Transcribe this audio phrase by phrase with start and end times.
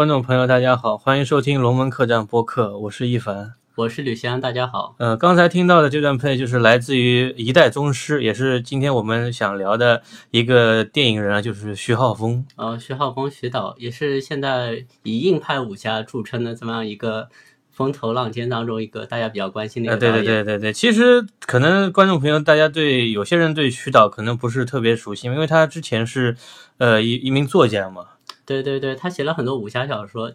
[0.00, 3.52] 呃，观众朋友，大家好，欢迎收听龙门客栈播客，我是一凡。
[3.74, 4.94] 我是吕翔，大家好。
[4.98, 10.00] 呃，刚才听到的这段配就是来自于一代宗师，也是今天我们想聊的
[10.30, 12.46] 一个电影人啊，就是徐浩峰。
[12.56, 17.28] 呃，徐浩峰徐导也是现在以硬派武侠著称的这么样一个
[17.70, 20.24] 风头浪尖当中一个大家比较关心的一个导演。
[20.24, 26.34] 对对对对，其实可能观众朋友大家对有些人对徐导可能不是特别熟悉，因为他之前是
[26.78, 28.06] 呃一一名作家嘛，
[28.50, 30.32] 对对对他写了很多武侠小说。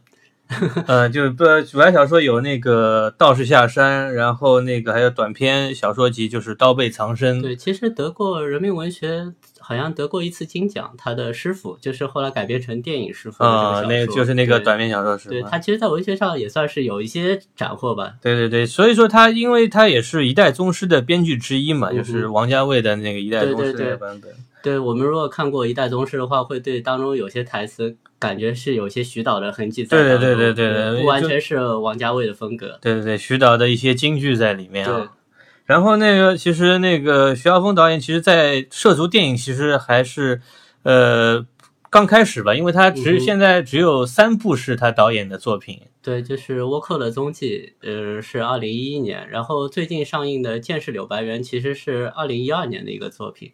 [0.86, 7.40] 呃，就是不武侠小说有那个《道士下山》，然后那个还有短篇小说集，就是《刀背藏身》。
[7.42, 10.94] 对，其实得过人民文学，好像得过一次金奖。
[11.00, 15.30] 他的师傅就是后来改编成电影师傅啊、那个就是那个短篇小说师傅？
[15.32, 18.14] 对他其实，在文学上也算是有一些斩获吧。
[18.22, 24.32] 对对对，所以说他，因为他也是一代宗师的编剧之一嘛，嗯就是王家卫的那个一代宗师对对对那个版本。
[24.66, 30.36] 对我们如果看过《一代宗师》的话，会对当中有些台词感觉是有些徐导的痕迹在对对。
[30.36, 32.80] 对对对对不完全是王家卫的风格。
[32.82, 35.12] 对对对，徐导的一些金句在里面对啊。
[35.66, 40.42] 然后那个，其实那个徐浩峰导演，其实在涉足电影，其实还是
[40.82, 41.46] 呃
[41.92, 45.82] 刚开始吧，因为他只、嗯现在只有三部是他导演的作品。
[46.02, 53.52] 对，就是倭寇的踪迹，呃，是二零一一年，然后最近上映的《剑士柳白猿》其实是二零一二年的一个作品，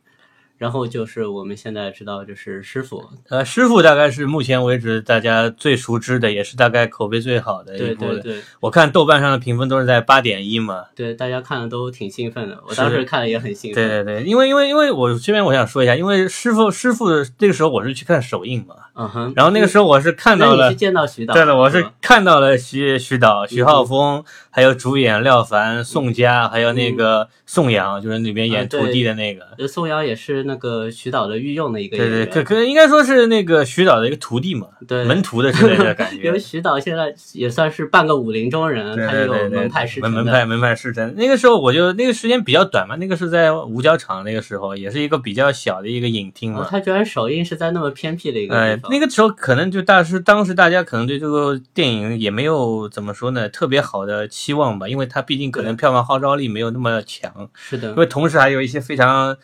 [0.61, 8.19] 然后就是我们现在知道就是师傅，呃，师傅大概是目前为止大家最熟知的，也是大概口碑最好的一部了。
[8.19, 10.85] 对对对我看豆瓣上的评分都是在八点一嘛。
[10.95, 13.89] 对，大家看了都挺兴奋的，我当时看了也很兴奋。
[13.89, 29.41] 对对对，因为因为因为我这边我想说一下，因为师傅师傅那个时候我是去看首映嘛，嗯哼，然后那个时候我是看到了你是，见到徐导，对了，我是看到了徐徐导、徐嗯浩峰，还有主演廖凡、宋佳，还有那个宋阳，就是里边演徒弟的那个。
[29.57, 36.39] 呃宋阳也是那个徐导的御用的一个对对，演员，可可应该说是那个徐导的一个徒弟嘛，对门徒的之类的感觉 因觉为。
[36.41, 40.23] 徐导现在也算是半个武林中人，对他对对对，就有门派师门承。
[40.23, 41.13] 门派门派师承。
[41.15, 46.61] 那个时候我就那个时间比较短嘛，那个是在五角场，那个时候也是一个比较小的一个影厅嘛。
[46.61, 48.91] 哦他居然首映是在那么偏僻的一个呃地，方。
[48.91, 59.37] 那个时候可能就大师，当时大家可能对这个电影也没有怎么说呢，特别好的期望吧，因为他毕竟可能票房号召力没有那么强，是的因，为同时还有一些非常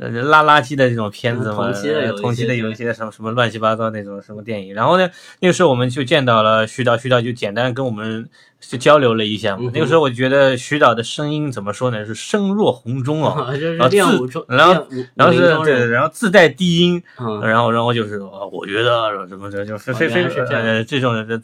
[0.00, 5.08] 呃拉垃圾的这种片子嘛，嗯同期的有一些什么什么乱七八糟那种什么电影，然后呢，
[5.40, 8.28] 那个时候我们就见到了徐导，徐导就简单跟我们
[8.58, 9.70] 就交流了一下嘛，嗯。
[9.74, 13.52] 那个时候我觉得徐导的声音怎么说呢，是声若洪钟啊。
[13.52, 20.62] 就是然后然后是对，然后自带低音，嗯，然后然后就是呃我觉得什么的，就非非非原来是这样。
[20.62, 21.40] 呃这种的，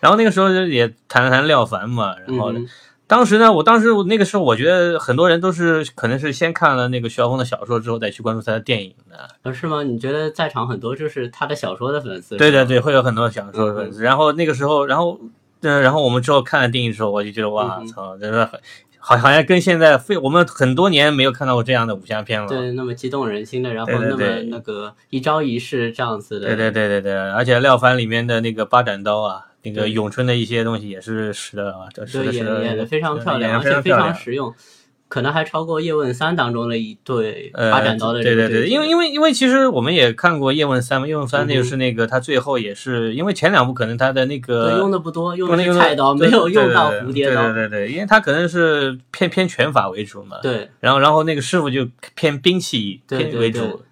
[0.00, 2.66] 然后那个时候也谈了谈廖凡嘛，然后嗯
[3.08, 9.82] 当时呢，我当时我那个时候我觉得很多人都是可能是先看了那个徐浩峰的小说之后再去关注他的电影的，呃是吗？
[9.82, 12.36] 你觉得在场很多就是他的小说的粉丝？
[12.36, 15.18] 对对，对，会有很多小说的粉丝，然后那个时候，然后
[15.62, 18.60] 呃，然后我们之后看了电影之后，我就觉得哇操，真的很。
[19.00, 22.48] 好，好像跟现在非我们很多年没有看到过这样的武侠片了。
[22.48, 34.54] 对，那么激动人心的，然后那么那个一招一式这样子的，对对对对对，而且廖凡里面的那个八斩刀啊，那个咏春的一些东西也是使的啊，这实对，演的演的非常漂亮，而且非非常实用，
[35.08, 50.68] 可能还超过叶问三当中的一对呃，八斩刀的这个对对对，因为因为为因为其实我们也看过叶问三嘛，叶问三那个是那个他最后也是因为前两部可能他的那个对用的不多，用的那个是菜刀，没有用到蝴蝶刀，对对对对，因为他可能是偏偏拳法为主嘛，对。
[50.80, 53.82] 然后然后那个师傅就偏兵器偏为主，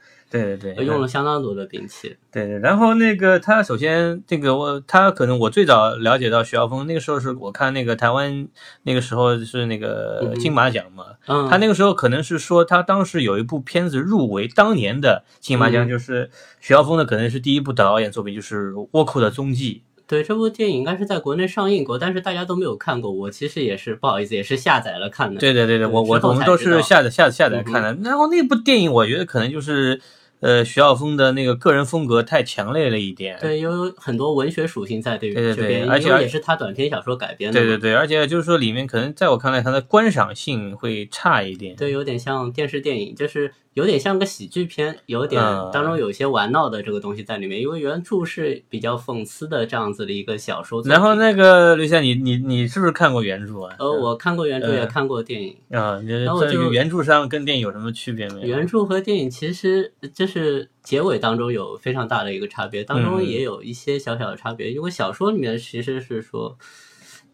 [0.42, 8.48] 对对对，呃用了相当多的兵器，对对，然后那个他首先这个我他可能我最早了解到徐浩峰，那个时候是我看那个台湾
[8.82, 16.30] 那个时候是那个嗯金马奖嘛，嗯，他那个时候可能是说他当时有一部片子入围当年的金马奖，嗯就是
[16.60, 23.10] 徐浩峰的可能是第一部导演作品，就是《倭寇的踪迹对这部电影应该是在国内上映过，但是大家都没有看过。
[23.10, 25.28] 我其实也是不好意思，也是下载了看》。
[25.34, 25.40] 的。
[25.40, 27.92] 对对对对，我我我们都是下载下载下载看的。
[28.08, 30.00] 然后那部电影，我觉得可能就是
[30.40, 33.38] 呃徐晓峰的那个个人风格太强烈了一点。
[33.40, 37.58] 对，有很多文学属性在这对对对这边，而且也是他短篇小说改编的。
[37.58, 41.74] 对对对，而且就是说里面可能在我看来，它的观赏性会差一点。
[41.76, 47.60] 对，有点像电视电影，就是有点像个喜剧片，有点嗯当中有一些玩闹的这个东西在里面。
[47.60, 50.82] 因为原著是比较讽刺的这样子的一个小说。
[50.86, 53.76] 然后那个刘夏，你你你是不是看过原著啊？
[53.78, 55.54] 呃，我看过原著，呃也看过电影。
[55.72, 58.46] 啊，你然后我就原著上跟电影有什么区别没有？
[58.46, 64.72] 原著和电影其实就是结尾当中有非常大的一个差别，当中嗯也有一些小小的差别。
[64.72, 66.56] 因为小说里面其实是说，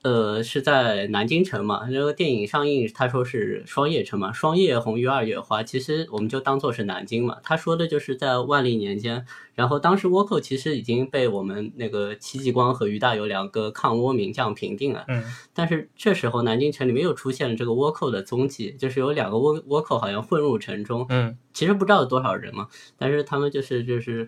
[0.02, 1.87] 呃，是在南京城嘛？
[1.88, 7.37] 那个电影上映，他说是双叶城嘛，双叶红于二月花，其实我们就当做是南京嘛。
[7.44, 15.22] 他说的就是在万历年间，然后当时倭寇其实已经被我们那个戚继光和于大猷两个抗倭名将平定了，嗯
[15.54, 22.66] 但是这时候南京城里面又出现了这个倭寇的踪迹，就是有两个倭倭寇好像混入城中，嗯其实不知道有多少人嘛，
[22.98, 24.26] 但是他们就是就是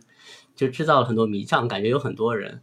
[0.54, 2.62] 就制造了很多迷障，感觉有很多人。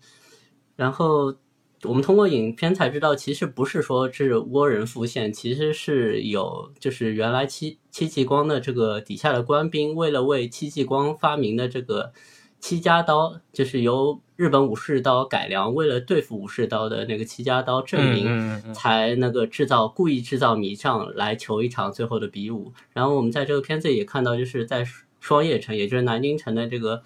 [0.77, 1.35] 然后
[1.83, 12.11] 我们通过影片才知道，其实不是说是倭人复现，其实是有就是原来戚戚继光的这个底下的官兵，为了为戚继光发明的这个
[12.59, 18.25] 戚家刀，就是由日本武士刀改良，为了对付武士刀的那个戚家刀证明。
[18.27, 22.71] 嗯嗯才那个制造故意制造迷障来求一场最后的比武。
[22.93, 24.85] 然后我们在这个片子也看到，就是在
[25.19, 27.03] 双叶城，也就是南京城的这个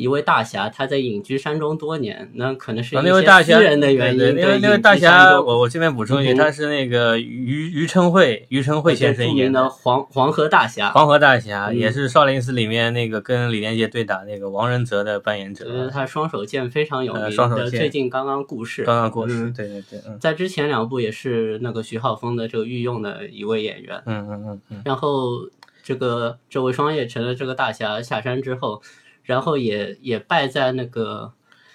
[0.00, 4.18] 一位大侠，他在隐居山中多年，那可能是啊，一那位大侠，些私人的原因。
[4.18, 10.90] 对位那位大侠，我我这边补充一句，嗯哼他是那个于于承惠，于承惠先著生演的黄黄河大侠。
[10.90, 18.82] 黄河大侠，嗯也是少林寺里面那个跟李连杰对打那个王仁泽的扮演者，呃，他双手剑非常有呃名的，双手剑最近刚刚过世。
[18.84, 24.02] 刚刚过世，嗯对对对，嗯在之前两部也是那个徐浩峰的这个御用的一位演员。
[24.06, 25.48] 嗯嗯嗯嗯，然后
[25.82, 28.80] 这个这位双叶城的这个大侠下山之后，
[29.22, 31.32] 然后也也败在那个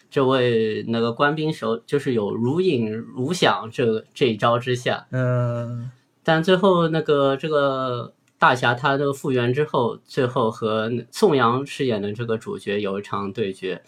[0.10, 5.08] 这位那个官兵手，就是有如影如响这这一招之下。
[5.12, 5.92] 嗯
[6.24, 13.82] 但最后那个这个大侠他的复原之后，最后和宋阳饰演的这个主角有一场对决。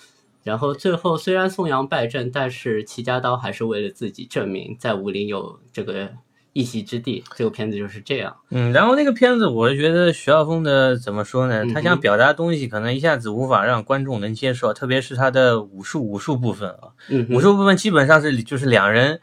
[0.43, 6.09] 然后最后虽然宋阳败阵，但是齐家刀还是为了自己证明在武林有这个
[6.57, 7.23] 一席之地。
[7.35, 8.35] 这个片子就是这样。
[8.49, 11.63] 嗯，然后那个片子，我觉得徐浩峰的怎么说呢？
[11.73, 19.19] 他想表达的东西可能一下子无法让观众能接受，特别是他的武术武术部分啊，嗯，武术部分基本上是就是两人，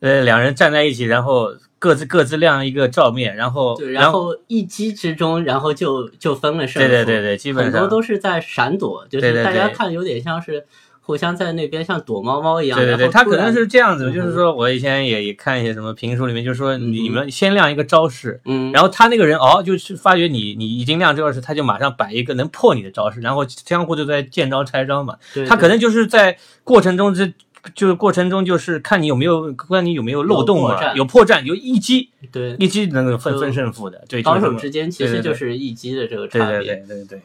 [0.00, 1.48] 呃，两人站在一起，然后
[1.80, 6.88] 各自各自亮一个照面，然后对，然然后一击之中，然后就就分了胜负。
[6.88, 10.66] 对对对对，基本很多上都是在闪躲，就是大家看有点像是
[11.08, 12.78] 互相在那边像躲猫猫一样。
[12.78, 25.16] 对对对，他可能是这样子，嗯就是说我以前也也看一些什么评书里面，就是说嗯你们先亮一个招式，嗯，然后他那个人哦，就是发觉你你已经亮这个招式，他就马上摆一个能破你的招式，然后相互就在见招拆招嘛。
[25.32, 27.32] 对对他可能就是在过程中这。
[27.74, 36.76] 就是过程中，就是看你有没有，看你有没有漏洞嘛，有破绽有一击，对一击能够分分胜负的，对，高手之间其实就是一击的这个对对差别。
[36.76, 37.20] 对对对。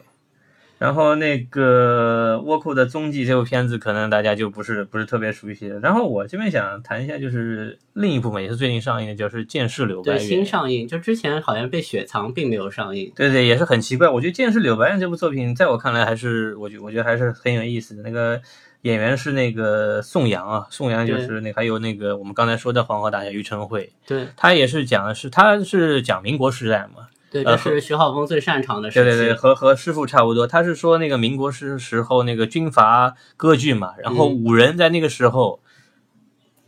[0.83, 5.79] 然后那个倭寇的踪迹这部片子，可能大家就不是不是特别熟悉的。
[5.79, 10.45] 然后我这边想谈一下，就是另一部分也是最近上映的，就是《剑士柳白对，新》。
[10.45, 13.09] 上映，就之前好像被雪藏，并没有上映。
[13.15, 14.09] 对对，也是很奇怪。
[14.09, 18.03] 我觉得《剑士柳白猿》这部作品，在我看来还是我觉我觉得还是很有意思的。
[18.03, 18.41] 那个
[18.81, 29.03] 演员是那个宋阳啊，宋阳就是那还有那个我们刚才说的黄河大侠于承惠，对他也是讲的是他是讲民国时代嘛，对，呃这是徐浩峰最擅长的时期。
[29.03, 30.45] 对对对，和和师傅差不多。
[30.45, 35.59] 他是说那个民国时时候那个军阀割据嘛，然后嗯武人在那个时候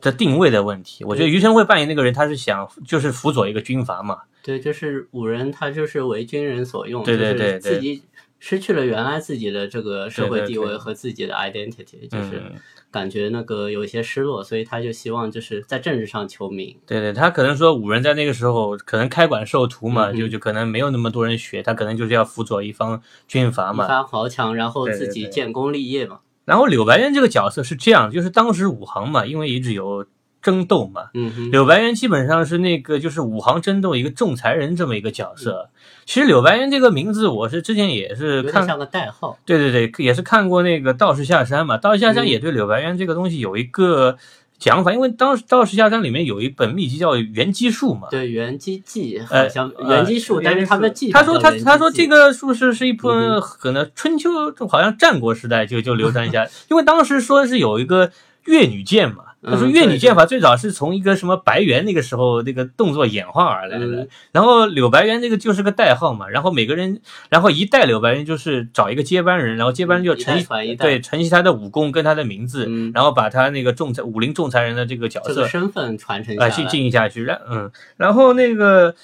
[0.02, 1.04] 的定位的问题。
[1.06, 4.22] 我觉得余承惠扮演那个人，他是想就是辅佐一个军阀嘛。
[4.42, 8.02] 对，就是五人，他就是为军人所用，对对对就是自己
[8.40, 12.56] 失去了原来自己的这个社会地位和自己的 identity，就是嗯，
[12.96, 16.78] 感觉那个有一些失落，所以他就希望就是在政治上求名。
[16.86, 23.84] 对对，他可能说五人在那个时候可能开馆授徒嘛，嗯就就可能没有那么多人学，他可能就是要辅佐一方军阀嘛。
[23.84, 26.20] 一方豪强，然后自己建功立业嘛。
[26.46, 30.06] 然后柳白猿这个角色是这样，就是当时武行嘛，因为一直有
[30.46, 35.72] 争斗嘛，嗯哼，柳白猿基本上是那个就是武行争斗一个仲裁人这么一个角色。
[36.06, 39.40] 其实柳白猿这个名字，我是之前也是看，像个代号。
[39.44, 42.30] 对对对，也是看过那个《道士下山》嘛，《道士下山》嗯。
[42.30, 44.16] 也对柳白猿这个东西有一个
[44.60, 48.08] 讲法，因为当时《道士下山》里面有一本秘籍叫《元基术》嘛。
[48.12, 54.30] 对，元基记好呃，像呃元基术，但是他们的技他说他他说这个术士是一部嗯可能春秋
[54.70, 58.12] 好像战国时代就就流传下来， 因为当时说是有一个
[58.46, 67.00] 越女剑嘛，他说越女剑法最早是从一个什么白猿那个时候那个动作演化而来的嗯，然后柳白猿这个就是个代号嘛，然后每个人
[67.30, 70.44] 然后一代柳白猿就是找一个接班人，然后接班人就承
[70.80, 72.92] 对承袭他的武功跟他的名字，嗯。
[72.96, 76.50] 然后把他那个仲裁武林仲裁人的这个角色这个身份传承啊。
[76.56, 78.96] 去进行下去，然嗯，然后那个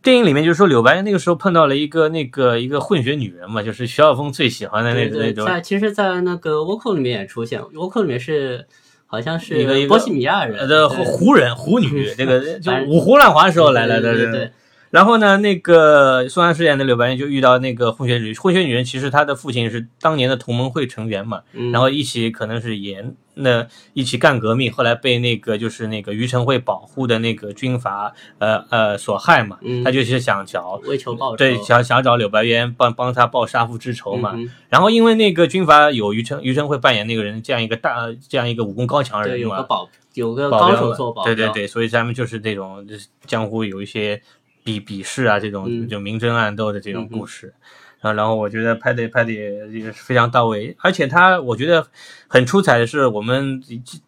[0.00, 8.64] 电影里面就是说柳白猿那个时候碰到了一个那个一个混血女人嘛，就是徐晓峰最喜欢的那那种，在其实，在那个倭寇里面也出现，倭寇里面是
[9.10, 14.50] 好像是一个波西米亚人呃胡人胡女，这个就五胡乱华时候来了的，对对对，
[14.90, 29.82] 然后呢，那个宋丹饰演的柳白猿就遇到那个混血女混血女人，其实她的父亲是当年的同盟会成员嘛，嗯，然后一起可能是演那一起干革命，后来被那个就是那个于承惠保护的那个军阀呃呃所害嘛，嗯。
[29.82, 34.32] 他就是想找为求报仇，对想想找柳白猿帮帮他报杀父之仇嘛。
[34.34, 34.52] 嗯哼。
[34.68, 44.20] 然后因为那个军阀有于承于承惠扮演那个人这样一个大这样一个武功高强人嘛，有个保有个高手做保镖，对对对，所以咱们就是这种就是江湖有一些
[44.62, 45.88] 比比试啊，这种嗯。
[45.88, 47.54] 就明争暗斗的这种嗯故事。
[48.00, 51.86] 啊，然后我觉得拍的拍的也也是非常到位，而且他我觉得
[52.28, 53.62] 很出彩的是，我们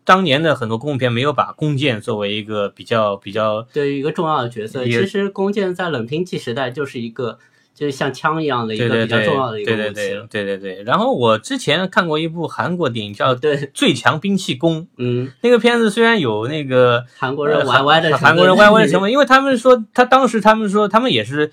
[0.04, 4.84] 当年的很多功夫片没有把弓箭作为一个比较比较对于一个重要的角色。
[4.84, 7.38] 其实弓箭在冷兵器时代就是一个
[7.74, 10.26] 就是像枪一样的一个比较重要的一个武器了。
[10.30, 10.82] 对对对对。
[10.84, 21.50] 然后我之前看过一部韩国电影叫《对，最强兵器弓》， 嗯，那个片子虽然有那个韩国人呃歪歪的韩国人歪歪的 成分，因为他们说他当时他们说他们也是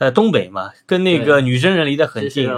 [0.00, 2.50] 呃东北嘛，跟那个女真人离得很近，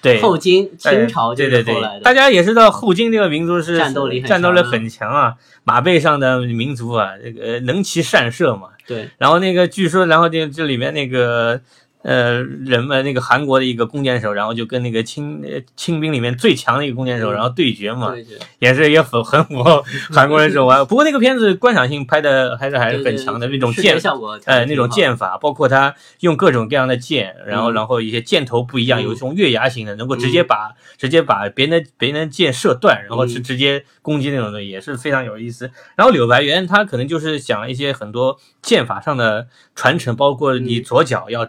[0.00, 0.22] 对。
[0.22, 8.68] 后金哎清朝就对对对是后来，的，大家也知道后金这个民族是战斗力很战斗力强啊很强啊，马背上的民族啊，这个呃能骑善射嘛。
[8.86, 11.60] 对然后那个据说，然后这这里面那个
[12.08, 18.14] 呃人们那个韩国的一个弓箭手，然后就跟那个清呃清兵里面最强的一个弓箭手，嗯然后对决嘛，
[18.60, 20.84] 也是也很很符合韩国人手腕。
[20.88, 23.98] 不过那个片子观赏性拍的还是还是很强的，那种剑
[24.46, 35.70] 呃，那种剑剑法，包括他用各种各样的剑，然后嗯然后一些箭头不一样，嗯有一种月牙形的，能够直接把直接把别人的别人的箭射断，然后是嗯直接攻击那种的，也是非常有意思。
[35.94, 41.46] 然后柳白猿他可能就是讲一些很多剑法上的传承，包括你嗯左脚要。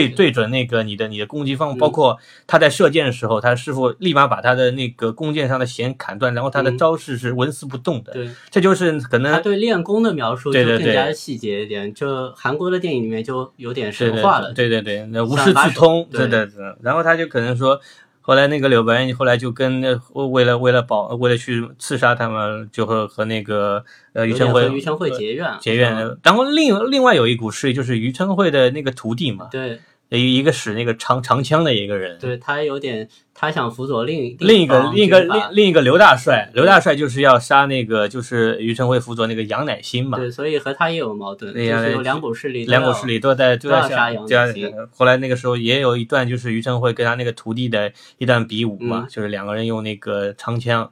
[0.00, 0.30] 对对。
[0.34, 1.78] 准那个你的你的攻击方，嗯。
[1.78, 6.78] 包括他在射箭的时候，他师傅立马把他的那个弓箭上的弦砍断，然后他的嗯。
[6.78, 8.12] 招式是纹丝不动的。
[8.12, 16.26] 对，这就是可能他对练功的描述就更加细节一点，就韩国的电影里面就有点神话了，对对对，那无师自通，对。
[16.26, 16.74] 对对对。
[16.82, 17.80] 然后他就可能说，
[18.26, 25.94] 后来那个柳白猿后来就跟那为了为了保为了去刺杀他们，就和和那个呃于有承惠点和于承惠呃结怨，结怨。
[25.94, 26.18] 嗯。
[26.22, 29.78] 然后另另外有一股势力就是于承惠的那个徒弟嘛，对
[30.10, 32.18] 一一个使那个长长枪的一个人。
[32.18, 44.72] 对，他有点他想辅佐另另一个另一个另另一个刘大帅，刘大帅就是要杀那个就是于承惠辅佐那个杨乃馨嘛，对，所以和他也有矛盾，就是有两股势力，两股势力都在都在杀杨乃馨。
[44.94, 49.08] 后来那个时候也有一段就是于承惠跟他那个徒弟的一段比武嘛，嗯。
[49.08, 50.90] 就是两个人用那个长枪，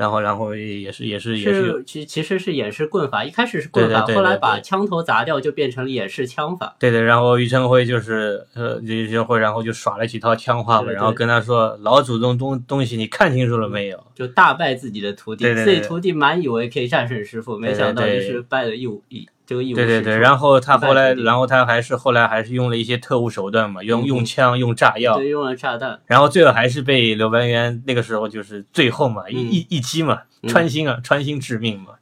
[0.00, 6.74] 然后然后也是也是也是其其实是演示棍法，一开始是棍法，对对对后来把枪头砸掉，就变成了演示枪法。
[6.78, 14.02] 对对，然后于承惠就是呃于承惠然后就耍了几套枪法嘛，对对然后跟他说老祖宗东东西你看清楚了没有？
[14.14, 29.48] 就大败自己的徒弟，自己徒弟满以为可以战胜师傅，没想到就是败了一无一对对对，然后他后来然后他还是后来还是用了一些特务手段嘛，用嗯用枪用炸药，对用了炸弹，然后最后还是被柳白猿那个时候就是最后嘛，一嗯。
[29.50, 30.48] 一一击嘛，嗯。
[30.48, 31.94] 穿心啊，穿心致命嘛。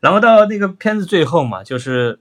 [0.00, 2.18] 然后到那个片子最后嘛，就是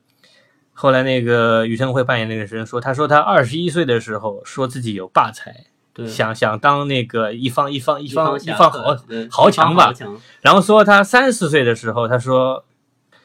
[0.71, 8.97] 后来那个余承惠扮演那个人说，他说他二十一岁的时候说自己有霸才，对，想想当那个一方一方一一方一方豪
[9.29, 9.93] 豪强吧
[10.41, 12.63] 然后说他三十岁的时候，他说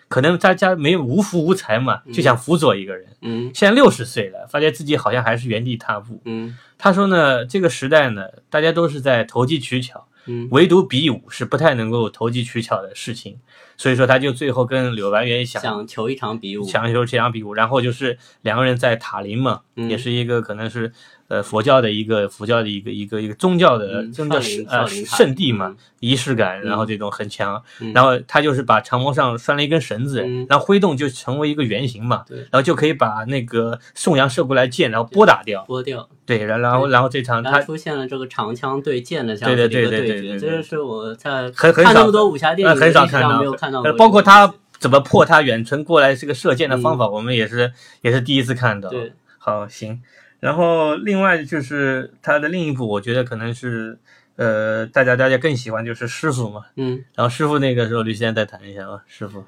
[0.08, 3.06] 可能大家没有无福无才嘛，就想辅佐一个人。
[3.20, 3.50] 嗯。
[3.54, 6.20] 现在六十岁了，发现自己好像还是原地踏步。
[6.24, 6.56] 嗯。
[6.78, 10.48] 他说呢，这个时代呢，大家都是在投机取巧，嗯。
[10.50, 13.38] 唯独比武是不太能够投机取巧的事情，
[13.76, 19.90] 所以说他就最后跟柳白猿想想求一场比武，想求这场比武，然后就是两个人在塔林嘛，嗯。
[19.90, 20.92] 也是一个可能是
[21.28, 24.28] 呃佛教的一个佛教的一个一个一个宗教的嗯宗
[24.68, 27.92] 呃圣地嘛嗯，仪式感，嗯然后这种很强，嗯。
[27.92, 43.82] 然后他就是把长矛上拴了一根绳子嗯，然后挥动就成为一个圆形嘛，然后就可以把那个宋阳射过来箭，然后拨打掉，拨掉，对，然然后然后这场他出现了这个长枪对剑的这样对子的一个对对对决，对对这个是我在很很少看那么多武侠电呃影很少看到没有看到。
[43.98, 48.88] 包括他怎么破他远程过来这个射箭的方法，我们也是也是第一次看到。
[48.88, 50.00] 嗯对，好行。
[50.40, 53.98] 然后另外就是他的另一部，我觉得可能是
[54.36, 56.66] 呃大家大家更喜欢就是师傅嘛。
[56.76, 59.02] 嗯，然后师傅那个时候，吕先再谈一下吧。
[59.06, 59.44] 师傅，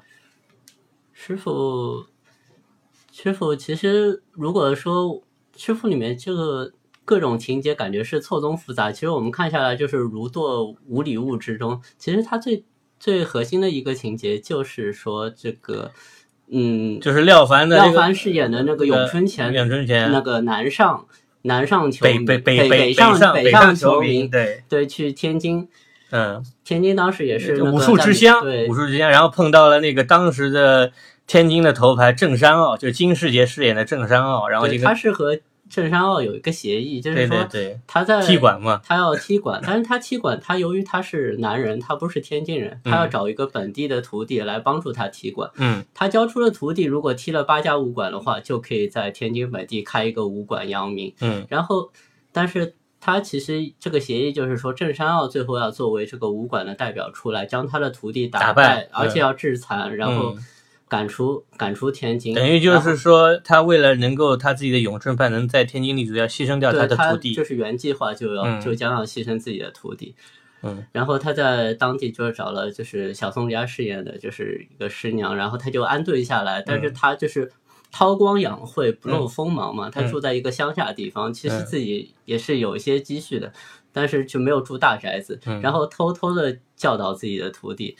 [1.13, 2.05] 师傅，
[3.11, 5.23] 师傅其实如果说
[5.55, 6.73] 师傅里面这个
[7.05, 11.81] 各种情节感觉是错综复杂，其实我们看下来就是如堕无里雾之中。
[11.97, 12.65] 其实它最
[12.99, 15.91] 最核心的一个情节就是说这个，
[16.53, 21.05] 嗯，就是廖凡的、这个、廖凡饰演的那个咏春拳咏春拳那个南上
[21.43, 25.67] 南上球迷北北北北上上北上球球迷，迷，对，对，去天津，
[26.11, 30.91] 嗯，天津当时也是那个武术在之乡，对武术之乡，然后碰到了那个当时的
[31.25, 35.37] 天津的头牌郑山傲，就是金世杰饰演的郑山傲，然后这对，个他是和
[35.71, 37.47] 郑山傲有一个协议，就是说
[37.87, 45.49] 他在踢馆嘛，他要踢馆，但是他踢馆，他由于他是男人，他不是天津人，他要找一个本地的徒弟来帮助他踢馆。
[45.55, 51.13] 嗯他教出了徒弟，如果踢了八家武馆的话，就可以在天津本地开一个武馆扬名。
[51.21, 51.89] 嗯然后，
[52.33, 60.43] 但是他其实这个协议就是说，郑山傲最后要作为这个武馆的代表出来，将他的徒弟打败，败而且要致残，然后嗯
[60.91, 62.35] 赶出赶出天津。
[62.35, 67.45] 等于就是说，他为了能够他自己的永春派能在天津立足，要牺牲掉他的徒弟就。
[67.45, 70.13] 是原计划就要、嗯就将要牺牲自己的徒弟。
[70.63, 77.49] 嗯然后他在当地就是找了就是小宋家饰演的就是一个师娘，然后他就安顿下来，但嗯是他就是
[77.89, 79.89] 韬光养晦，不露锋芒嘛。
[79.89, 83.53] 他嗯住在一个乡下地方，其实嗯自己也是有一些积蓄的，
[83.93, 87.95] 但是就没有住大宅子，嗯然后偷偷的教导自己的徒弟。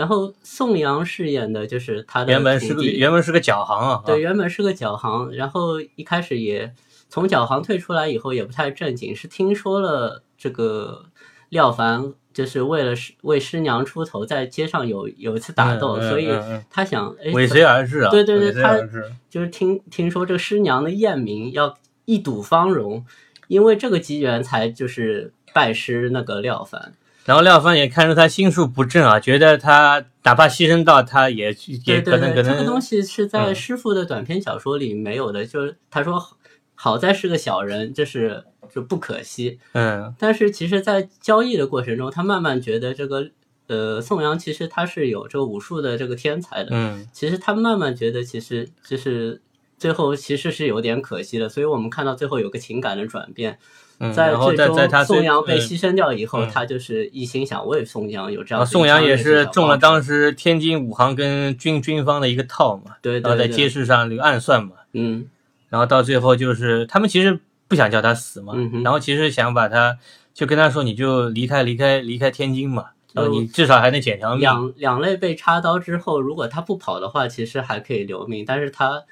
[0.00, 6.72] 然后宋阳饰演的就是他的原本是个原本是个脚行啊，对，原本是个脚行，然后一开始也
[7.10, 11.04] 从脚行退出来以后也不太正经，是听说了这个
[11.50, 16.30] 廖凡就是为了师为师娘出头，在街上有有一次打斗，嗯嗯所以
[16.70, 18.10] 他想，哎，为怎谁而至啊？
[18.10, 21.76] 对对对为谁而治就是听听说这个师娘的艳名要
[22.06, 23.04] 一睹芳容，
[23.48, 26.94] 因为这个机缘才就是拜师那个廖凡。
[27.30, 36.36] 然后廖凡也看出他心术不正啊，觉得他哪怕牺牲到他也也可能可能这个东西是在嗯师傅的短篇小说里没有的，就是他说好
[36.74, 38.42] 好在是个小人，这是
[38.74, 39.60] 就不可惜。
[39.74, 43.30] 嗯但是其实，在交易的过程中，他慢慢觉得这个
[43.68, 46.70] 呃宋阳其实他是有这个武术的这个天才的。
[46.72, 49.40] 嗯其实他慢慢觉得，其实就是
[49.78, 51.48] 最后其实是有点可惜的。
[51.48, 53.60] 所以我们看到最后有个情感的转变，
[54.00, 65.26] 嗯，在最终在在他宋阳被嗯牺牲掉以后，嗯他就是一心想为宋阳有这样子一宋阳也是中了当时天津武行跟军军方的一个套嘛，对然后在街市上这个暗算嘛，嗯
[65.68, 67.38] 然后到最后就是他们其实
[67.68, 69.96] 不想叫他死嘛，嗯然后其实想把他
[70.32, 74.40] 就跟他说你就离开离开离开天津嘛，然后你至少还能捡条命。
[74.40, 78.44] 两两肋被插刀之后，如果他不跑的话，其实还可以留命。
[78.46, 79.02] 但是他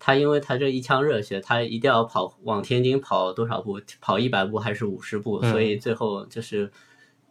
[0.00, 3.78] 他因为他这一腔热血，他一定要跑往天津跑多少步？
[4.00, 5.38] 跑一百步还是五十步？
[5.42, 6.68] 嗯所以最后就是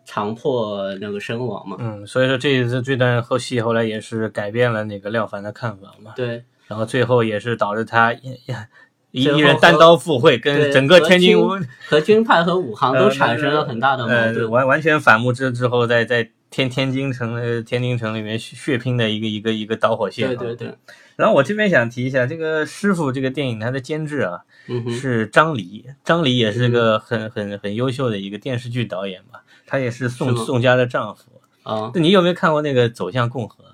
[0.06, 1.76] 强迫那个身亡嘛。
[1.80, 8.40] 嗯，所以说这一次这段后戏后来也是改变了那个廖凡的看法嘛，对然后最后也是导致他一
[9.12, 14.52] 一一人单刀赴会，跟整个天津军和军派和武行 都呃产生了很大的矛呃盾。
[14.52, 20.28] 完完全反目之之后，在在天天津城呃天津城里面血血拼的一个一个一个导火线。
[20.38, 20.68] 对对。
[20.68, 20.78] 对，
[21.20, 31.24] 然后我这边想提一下，这个师傅这个电影它的监制啊嗯，是张黎，张黎也是个很很很优秀的一个电视剧导演嘛，他也是宋是宋家的丈夫。
[31.64, 33.66] 啊，那你有没有看过那个《走向共和》？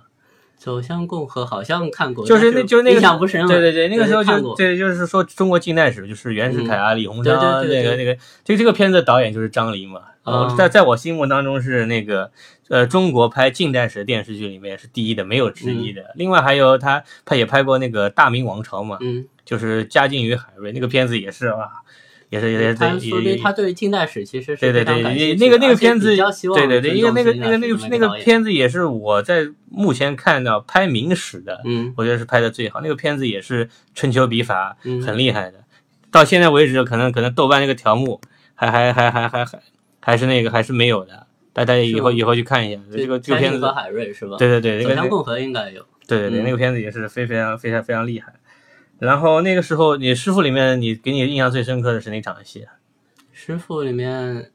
[0.65, 3.47] 走向共和好像看过，就是那但就那个印象不深了。
[3.47, 7.35] 对对对，那个时候就对，就是说中国近代史，就是袁世凯啊、李鸿章
[7.67, 10.01] 那个那个，这这个片子导演就是张黎嘛。
[10.57, 12.31] 在在我心目当中是那个
[12.69, 16.01] 呃，中国拍近代史电视剧里面是第一的，没有之一的。
[16.15, 21.71] 另外还有他他也拍过那个《大明王朝》嘛，嗯，就是嘉靖与海瑞那个片子也是哇，
[22.29, 32.81] 也是也是说明他对近代史其实是对对对，那个那个片子比较希，望对对对，因为那个那个那个那个片子也是我在目前看到拍明史的，嗯我觉得是拍的最好。
[32.81, 35.63] 那个片子也是春秋笔法嗯很厉害的，
[36.11, 38.19] 到现在为止，可能可能豆瓣那个条目
[38.53, 39.59] 还还还还还还
[40.01, 43.65] 还是那个还是没有的，大家以后以后去看一下这个这个片子。
[43.71, 44.37] 海瑞是吧？
[44.37, 45.85] 对对对，那个那走向共和应该有。
[46.07, 48.33] 对对对，嗯那个片子也是非非常非常非常厉害。
[48.97, 52.73] 然后那个时候，你师傅里面，你给你印象最深刻的是哪场戏啊？
[53.31, 54.51] 师傅里面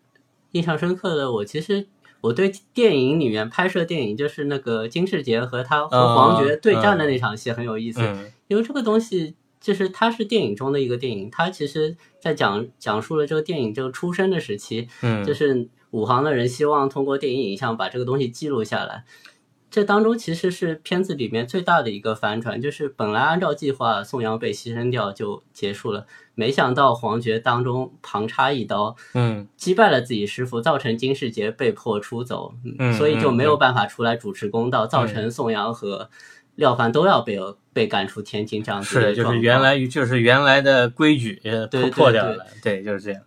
[0.52, 1.86] 印象深刻的，我其实
[2.22, 19.04] 我对电影里面拍摄电影，就是那个金世杰和他和黄觉对战的那场戏很有意思，嗯因为这个东西就是它是电影中的一个电影，它其实在讲讲述了这个电影这个出生的时期，嗯，就是武行的人希望通过电影影像把这个东西记录下来。
[19.70, 36.10] 这当中其实是片子里面最大的一个反转，就是本来按照计划宋阳被牺牲掉就结束了，没想到黄觉当中旁插一刀，嗯击败了自己师傅，造成金世杰被迫出走，嗯所以就没有嗯办法出来主持公道，造成宋阳和
[36.56, 37.38] 廖凡都要被
[37.72, 43.22] 被赶出天津这样子是，就是原来就是原来的规矩呃对对对破破掉了，对，就是这样。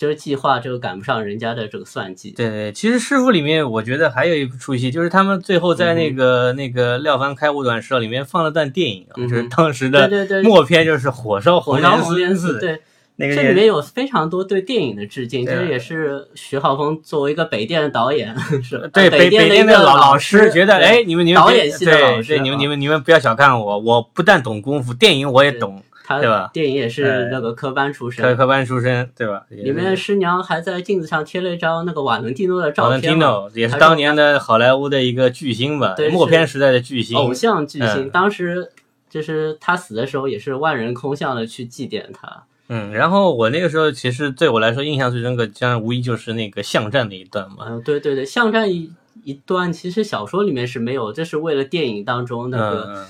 [0.00, 10.08] 就是计划这个赶不上人家的这个算计，对对，其实师傅里面，我觉得还有一出戏，就是他们最后在那个、那个廖凡开五短社里面放了段电影就是当时的
[10.42, 12.80] 默片，就是火烧火烧红莲莲寺，对。
[13.16, 18.34] 那个这里面有非常多对电影的致敬，对这也是徐浩峰作为一个北电的导演，
[18.64, 25.82] 是对北北电的老老师觉得，对哎，你们你们导演系的老师对对，你们啊你们你们不要小看我，我不但懂功夫，电影我也懂。
[26.10, 29.44] 他对吧电影也是哎那个科班出身，科科班出身，对吧？
[29.48, 38.06] 里面师娘还在镜子上贴了一张那个瓦伦蒂诺的照片瓦伦蒂诺也是当年的好莱坞的一个巨星吧对，默片时代的巨星，偶像巨星。
[38.06, 38.68] 嗯当时
[39.08, 42.42] 就是他死的时候，也是万人空巷的去祭奠他。
[42.68, 47.66] 嗯，然后我那个时候其实对我来说印象最深刻，当然无疑就是那个巷战那一段嘛。
[47.68, 48.90] 嗯，对对对，巷战一
[49.22, 53.06] 一段其实小说里面是没有，这是为了电影当中那个。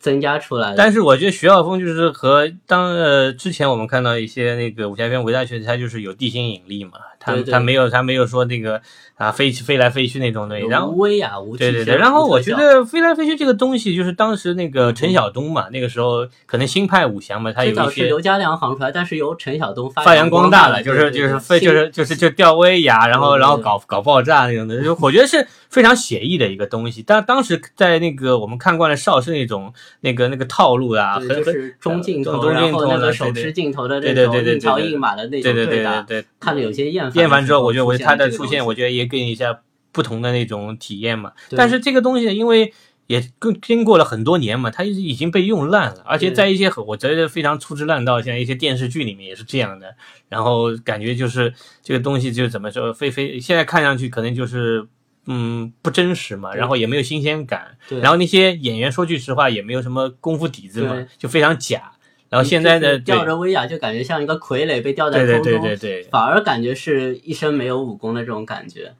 [0.00, 0.76] 增加出来的。
[0.76, 8.80] 但是我觉得徐浩峰就是和当呃之前我们看到一些那个武侠片，武大学他就是有地心引力嘛，他对对他没有他没有说那个
[9.14, 27.04] 啊飞飞来飞去那种东西，然后威亚无体现对对对，然后我觉得飞来飞去这个东西，就是当时那个陈晓东嘛，那个时候可能新派武侠嘛，他有一些是刘家良行出来，但是由陈晓东发扬光大了，就是对对对就是飞就是就是就吊威亚，然后对对对然后搞搞爆炸那种的，就我觉得是非常写意的一个东西。
[27.06, 36.26] 但当时在那个我们看惯了邵氏那种那个那个套路啊，就是中镜头，中中镜头然后那个的对对手持镜头的那对对对对对的那对对对种打对，对。
[36.40, 37.22] 看着有些厌烦。
[37.22, 39.60] 厌烦之后，我觉得我他的出现，我觉得也给你一下
[39.92, 41.32] 不同的那种体验嘛。
[41.50, 42.72] 但是这个东西因为
[43.06, 49.94] 也更经过了很多年嘛，它已经被用烂了，而且在一些我觉得非常粗制滥造，像一些电视剧里面也是这样的。
[50.28, 54.86] 然后感觉就是这个东西就怎么说，非非现在看上去可能就是。
[55.26, 61.92] 嗯，不真实嘛，然后也没有新鲜感，然后那些演员说句实话也没有什么功夫底子嘛，就非常假。
[62.30, 68.94] 然后现在的吊着威亚，就感觉像一个傀儡被吊在对空中，对对对对，反而感觉是一身没有武功的这种感觉。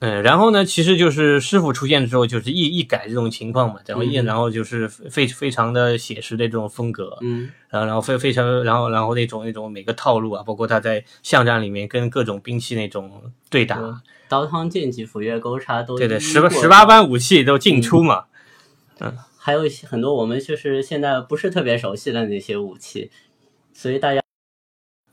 [0.00, 13.10] 嗯，然后呢，其实就是师傅出现之后，就是一一改这种情况嘛，然后一、嗯然后就是非非常的写实的这种风格，嗯，然后然后非非常然后然后那种那种每个套路啊，包括他在巷战里面跟各种兵器那种
[13.50, 13.90] 对打，对
[14.28, 18.26] 刀汤剑戟斧钺钩叉都对对，十八十八般武器都进出嘛，
[19.48, 23.10] 还有一些很多我们就是现在不是特别熟悉的那些武器，
[23.72, 24.20] 所以大家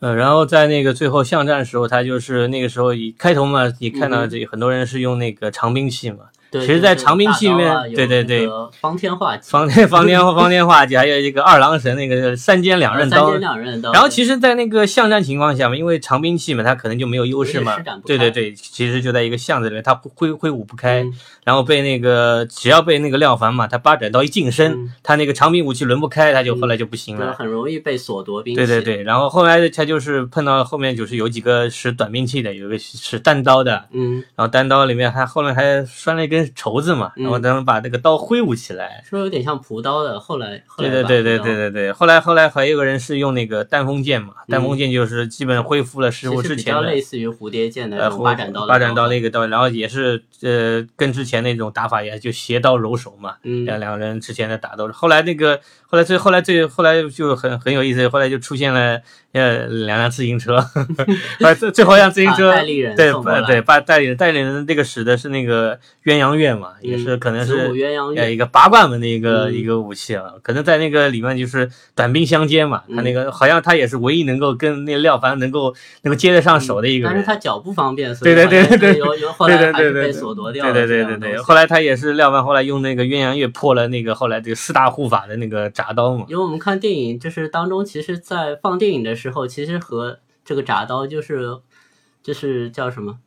[0.01, 8.47] 呃，然后在那个最后巷战的时候，他就是那个时候一开头嘛，你看到嗯这很多人是用那个长兵器嘛，对，其实在长兵器里面啊对对对
[8.79, 13.91] 方天画戟，方天方天方天画戟，还有一个二郎神那个三尖两刃刀三尖，两刃刀。
[13.91, 21.13] 然后其实，在那个巷战情况下嘛，因为长兵器嘛，它可能就没有优势嘛对对对，其实就在一个巷子里面，他挥挥舞不开，嗯
[21.45, 27.33] 然后被那个只要被那个廖凡嘛，他八斩刀一近身，嗯他那个长兵武器轮不开，他就后来就不行对，了。
[27.33, 28.57] 很容易被所夺兵器。
[28.57, 37.23] 对对对，然后后来他就是碰到后面就是有几个使短兵器的，有一个使单刀的，嗯，然后单刀里面还后来还拴了一根绸子嘛，嗯。
[37.23, 39.03] 然后咱们把那个刀挥舞起来。
[39.07, 53.65] 说有点像朴刀的，后来后对来对对对对对对，后来后来还有个人是用那个单锋剑嘛，单锋剑就是基本恢复了师傅之前的较类似于蝴蝶剑的呃那种八斩刀的八斩刀刀法那个刀，然后也是呃跟之前那种打法也就斜刀揉手嘛，嗯。
[53.65, 55.59] 两两个人之前的打斗，后来那个
[55.95, 58.99] 后来最后来最后来就很很有意思，后来就出现了
[59.31, 60.61] 呃两辆自行车，
[61.57, 63.13] 最最后一辆自行车人对
[63.47, 77.13] 对把代理人代理人这个使的是那个鸳鸯钺嘛，也是嗯可能是鸳鸯月，呃一个八卦门的一个、嗯一个武器啊，可能在那个里面就是短兵相接嘛，他那嗯个好像他也是唯一能够跟那个廖凡能够能够接得上手的一个人。
[77.13, 80.73] 但是他脚不方便，所以对对对好像对有有 后对来还是被对对对对所夺掉了。
[80.73, 86.25] 对对对对对，后来他也是廖凡，后来用那个鸳鸯钺破了那个后来这个四大护法的那个铡刀嘛。
[86.27, 91.57] 因为我们看电影，就是当中，其实，在放电影的时候，其实和这个铡刀就是
[92.23, 93.19] 就是叫什么，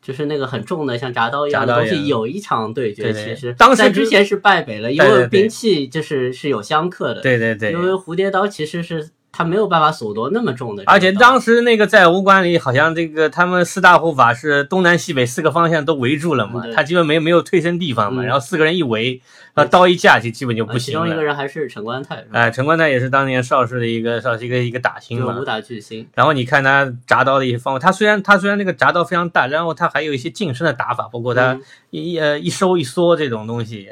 [0.00, 3.12] 就是那个很重的像铡刀一样的东西有一场对决。
[3.12, 7.20] 其实当时之前是败北了，因为兵器就是是有相克的。
[7.20, 19.22] 对对对因，为蝴蝶刀其实是它没有办法所夺那么重的而且当时那个在武馆里，好像这个他们四大护法是东南西北四个方向都围住了嘛嗯，他基本没没有退身地方嘛，嗯然后四个人一围，
[19.54, 21.22] 然后刀一架起，基本就不行了其中一个。
[21.22, 26.04] 人还是陈官泰，哎，陈官泰也是当年邵氏的一个邵氏一个一个打星嘛武，打巨星。
[26.16, 31.56] 然后你看他铡刀的一些方法，他虽然他虽然那个铡刀非常大，然后他还有一些近身的打法，包括他
[31.90, 33.88] 一呃一收一缩这种东西，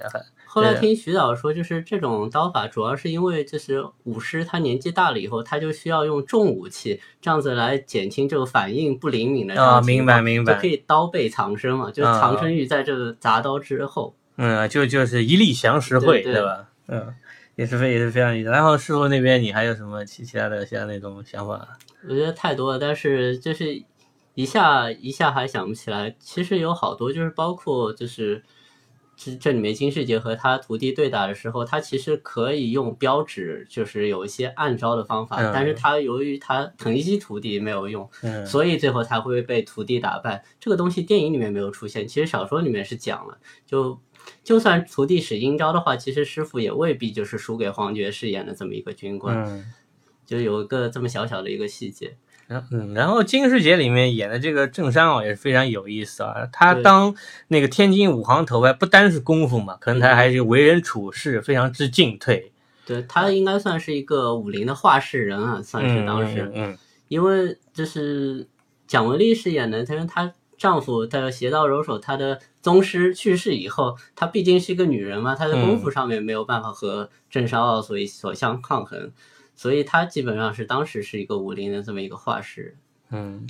[0.57, 14.15] 后来听徐导说，就是这种刀法主要是因为就是武师他年纪大了以后，他就需要用重武器，这样子来减轻这个反应不灵敏的啊明白明白就可以刀背藏身嘛，就是啊藏身于在这个铡刀之后。
[14.39, 16.69] 嗯，就就是一力降十会，对对吧？
[16.89, 17.15] 嗯，
[17.57, 18.49] 也是非也是非常有意思。
[18.49, 21.69] 然后师傅那边你还有什么其其他的像那种想法？
[22.09, 23.83] 我觉得太多了，但是就是
[24.35, 26.15] 一下一下还想不起来。
[26.19, 28.43] 其实有好多，就是包括就是
[29.17, 40.45] 这这里面金世杰和他徒弟对打的时候，他其实可以用标指，就是有一些暗招的方法，嗯但是他由于他疼惜徒弟没有用，嗯所以最后才会被徒弟打败。
[40.61, 43.99] 这个东西电影里面没有出现，其实小说里面是讲了，就
[44.45, 49.73] 就算徒弟使阴招的话，其实师傅也未必就是输给黄觉饰演的这么一个军官，嗯。
[50.27, 52.17] 就有一个这么小小的一个细节。
[52.47, 56.49] 然后嗯，然后金世杰里面演的这个郑山傲也是非常有意思啊。
[56.53, 57.15] 他当
[57.49, 62.53] 那个天津武行头牌，不单是功夫嘛，可能他还是为人处事非常之进退。
[62.85, 66.43] 对他应该算是一个武林的话事人啊，算是当时。
[66.43, 66.79] 嗯嗯
[67.09, 68.49] 因为就是
[68.89, 79.13] 蒋雯丽饰演的，她说她丈夫的邪道柔手，她的宗师去世以后，她毕竟是一个女人嘛，她在功夫上面没有办法和郑少傲所以所相抗衡，
[79.57, 82.77] 所以他基本上是当时是一个武林的这么一个画师。
[83.11, 83.45] 嗯。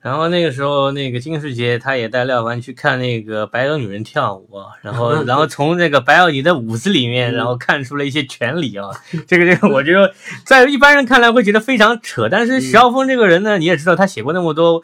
[0.00, 8.90] 然后那个时候，那个金世杰他也带廖凡去看那个白俄女人跳舞啊，然后 然后从这个白俄女的舞姿里面，嗯然后看出了一些权理啊。
[9.28, 10.12] 这个这个，我觉得
[10.44, 14.82] 在一般人看来会觉得非常扯，但是徐浩峰这个人呢，你也知道他写过那么多。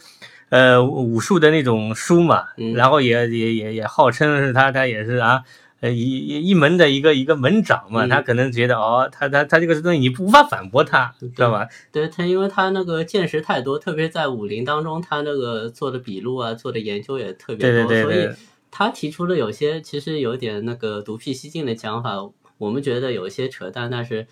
[0.51, 5.43] 呃，武术的那种书嘛，嗯然后也也也也号称是他，他也是啊，
[5.81, 11.69] 呃一一一门的一个一个门长嘛，嗯他可能觉得哦，他他他这个东西你无法反驳他，知道吧？
[11.93, 18.37] 对他，因为他那个见识太多，特别在武林当中，他那个做的笔录啊，做的研究也特别多，对对对对所以
[18.71, 22.17] 他提出了有些其实有点那个独辟蹊径的讲法，
[22.59, 24.27] 我们觉得有些扯淡，但是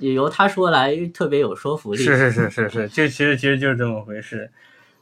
[0.00, 1.98] 由他说来特别有说服力。
[1.98, 4.50] 是是是是是，就其实其实就是这么回事。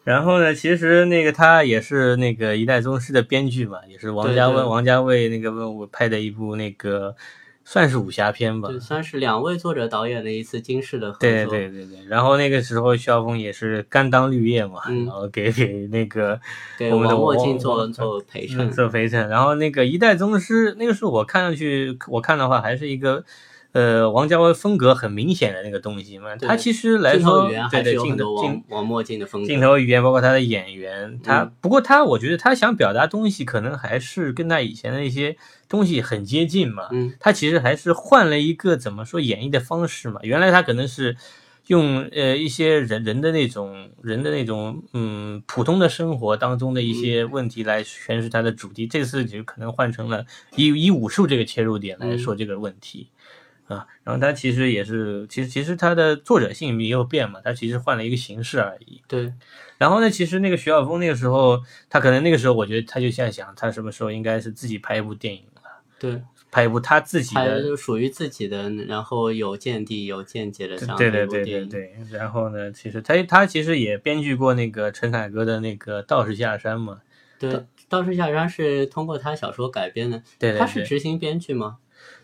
[0.07, 7.17] 然后呢，其实那个他也是那个《一代宗师》的编剧嘛，也是王家卫王家卫那个问我拍的一部那个
[7.65, 8.69] 算是武侠片吧。
[8.69, 11.29] 对，算是两位作者导演的一次惊世的合作。
[11.29, 16.41] 对对对对，然后那个时候萧峰也是甘当绿叶嘛，嗯然后给给那个
[16.79, 18.71] 给我们的王墨镜做做陪衬。
[18.71, 23.25] 做陪衬，然后那个一代宗师那个时候我看上去我看的话还是一个。
[23.77, 27.51] 呃，王家卫风格很明显的那个东西嘛，对他其实来说
[28.01, 29.47] 镜头镜王王墨镜的风格。
[29.47, 35.37] 镜头语言，包括他的演员，他、嗯不过他，我觉得他想表达东西，可能还是跟他以前的一些
[35.69, 36.89] 东西很接近嘛。
[36.91, 40.21] 嗯，他其实还是换了一个怎么说演绎的方式嘛。
[40.23, 41.15] 原来他可能是
[41.67, 50.25] 用呃一些人人的那种人的那种嗯普通的生活当中的一些问题来诠释他的主题，这次就可能换成了
[50.57, 53.09] 以以武术这个切入点来说这个问题。
[53.69, 59.03] 啊，然后他其实也是，其实其实他的作者性没有变嘛，他其实换了一个形式而已。
[59.09, 59.33] 对，
[59.79, 65.63] 然后呢，其实那个徐晓峰那个时候，他可能那个时候，我觉得他就在想，他什么时候应该是自己拍一部电影了，
[65.99, 71.67] 对，拍一部他自己还的，有属于自己的，然后有见地、有见解的这样对对对对。
[71.67, 71.93] 对。
[72.13, 77.01] 然后呢，其实他他其实也编剧过那个陈凯歌的那个《道士下山》嘛，
[77.41, 81.79] 对，道士下山是通过他小说改编的，对对他是，执行编剧吗？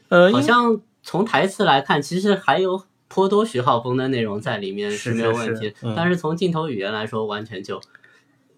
[0.09, 7.81] 呃，好像从台词来看，其实还有颇多徐浩峰的内容在里面是没有问题，是嗯但是从镜头语言来说，完全就，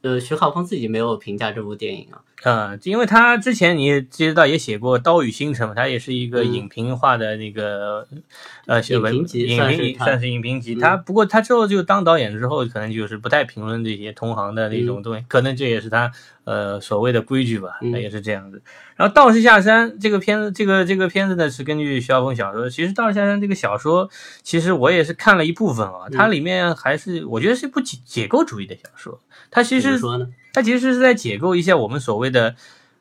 [0.03, 2.23] 呃，徐浩峰自己没有评价这部电影啊。
[2.45, 8.07] 啊、因为他之前你也知道也写过《刀与星辰》嘛，他也是一个嗯影评化的那个、
[8.67, 10.75] 呃写文影评集算是他评算是影评集。
[10.75, 16.13] 嗯他不过他之后就当导演之后，可能就是不太评论这些同行的那种东西，可能这也是他
[16.45, 18.61] 呃所谓的规矩吧，嗯他也是这样子。
[18.97, 22.69] 然后《道士下山》这个片子，这个这个片子呢是根据徐晓峰小说。
[22.69, 24.11] 其实《道士下山》这个小说，
[24.43, 29.19] 其实我也是看了一部分啊，它嗯里面还是我觉得是一部解解构主义的小说。
[29.51, 30.29] 它其实说呢？
[30.55, 32.57] 它其实是在解构一下我们所谓的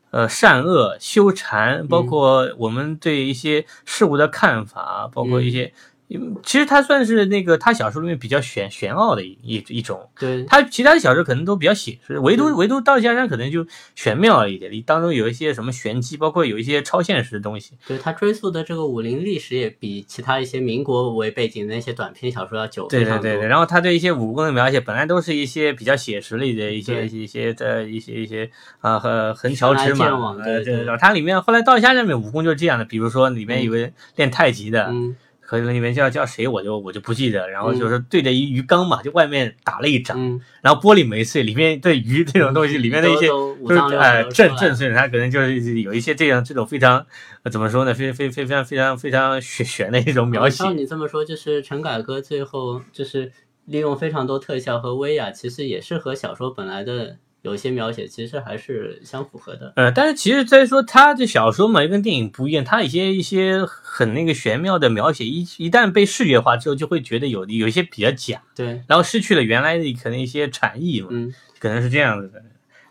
[0.10, 5.72] 呃善恶修禅，包括我们对一些事物的看法，包括一些。
[6.10, 12.58] 嗯其实他算是那个他小说里面比较玄玄奥的一一一种，对，他其他的小说可能都比较写实，唯独嗯。
[12.58, 17.74] 唯独《道士下山》可能就玄妙了一点，当中有一些什么玄机，包括有一些超现实的东西。
[17.88, 23.04] 对他追溯的这个武林历史也比其他一些民国为背景的那些短篇小说要久对。
[23.04, 27.08] 对对对，然后他对一些武功的描写，本来都是一些比较写实类的一些对。
[27.08, 28.50] 一些的一些一些
[28.82, 35.16] 啊和横桥直马对对然后它里面后来《道士下山》里面武功就是这样的，比如说里面有个练太极的，嗯，可
[35.58, 47.06] 能里面叫叫谁我就我就不记得，然后就是对着一鱼缸嘛，就外面打了一掌，嗯，然后玻璃没碎，里面对鱼这种东西里面的一些都是哎震震碎了，它可能就是有一些这样这种非常
[47.44, 50.63] 呃怎么说呢，非非非非常非常非常玄玄的一种描写。
[50.63, 53.32] 照你这么说，就是陈凯歌最后就是
[53.66, 59.74] 利用非常多特效和威亚，其实也是和小说本来的有些描写其实还是相符合的。
[59.76, 72.42] 呃，但是其实再说他这小说嘛，跟电影不一样，他一些一些很那个玄妙的描写，一一旦被视觉化之后，就会觉得有有一些比较假，对，然后失去了原来的可能一些禅意嘛，嗯，可能是这样子的。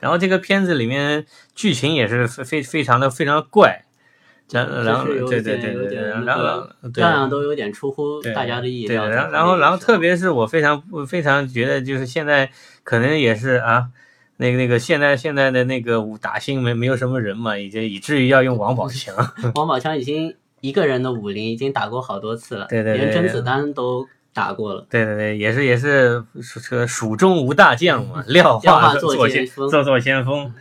[0.00, 3.86] 然后这个片子里面剧情也是非非非常的非常怪，
[4.50, 9.08] 然然对对对对然后对样样都有点出乎大家的意对，料。
[9.08, 12.50] 然后然后然后特别是我非常非常觉得就是现在
[12.84, 13.88] 可能也是啊。
[14.42, 19.14] 那个那个，现在现在的那个武打星没没有什么人嘛，已经以至于要用王宝强。
[19.54, 24.84] 王宝强已经一个人的武林已经打过好多次了，对对对连甄子丹都打过了。
[24.90, 30.52] 对对对，也是也是是蜀中无大将嘛，廖廖化做做先先锋做做先锋。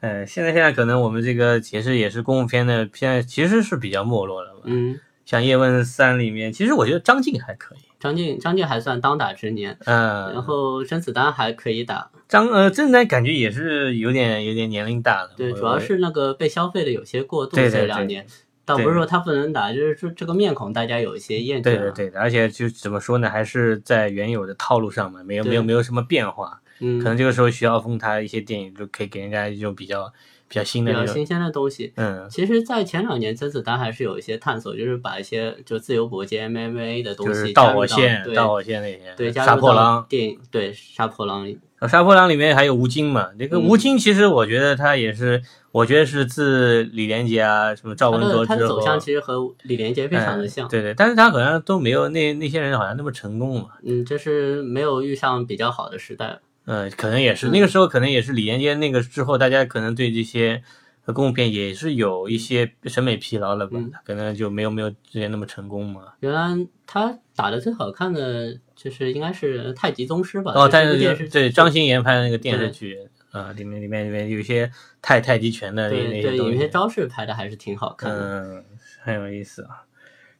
[0.00, 4.60] 呃，现在现在可能我们这个其实也是功夫片的片，其实是比较没落了吧。
[4.64, 7.78] 嗯，像《叶问三》里面，其实我觉得张晋还可以。
[7.98, 12.08] 张晋张晋还算当打之年，嗯，然后甄子丹还可以打。
[12.28, 15.30] 张呃甄子丹感觉也是有点有点年龄大了。
[15.36, 18.24] 对，主要是那个被消费的有些过度，对对对这两年。
[18.64, 21.76] 倒不是说他不能打，就是说这个面孔大家有一些厌倦对。
[21.76, 26.60] 对对对，而且就怎么说呢，还是在原有的套路上嘛，没有没有没有什么变化。
[26.80, 30.12] 嗯，可能这个时候徐浩峰他一些电影就可以给人家一种比较
[30.48, 31.92] 比较新的，比较新鲜的东西。
[31.96, 40.06] 嗯，其实，在前两年，甄子丹还是有一些探索，就是把一些就自由搏击 MMA 的东就是导西加入到火线、导火线那些，对，杀破狼。
[40.08, 43.30] 电影对杀破狼里，杀破狼里面还有吴京嘛？
[43.38, 50.68] 那个嗯吴京其实我觉得他也是，我觉得是自李连杰啊什么赵文卓之后，他的走向其实和李连杰非常的嗯像。
[50.68, 53.70] 对对，但是他好像都没有那那些人好像那么成功嘛。
[53.82, 56.38] 嗯，就是没有遇上比较好的时代。
[56.66, 60.62] 嗯，可能也是嗯那个时候，可能也是李连杰那个之后，大家可能对这些
[61.04, 63.90] 呃功夫片也是有一些审美疲劳了吧嗯？
[64.04, 66.02] 可能就没有没有之前那么成功嘛。
[66.20, 66.54] 原来
[66.86, 70.52] 他打的最好看的就是应该是《太极宗师》吧？
[70.54, 72.98] 哦，就但是这部电视对张鑫炎拍的那个电视剧
[73.30, 78.42] 啊，里面里面里面有一些太太极拳的那对对，那些有些，招式拍的还是挺好看的。
[78.42, 78.64] 嗯，
[79.02, 79.84] 很有意思啊。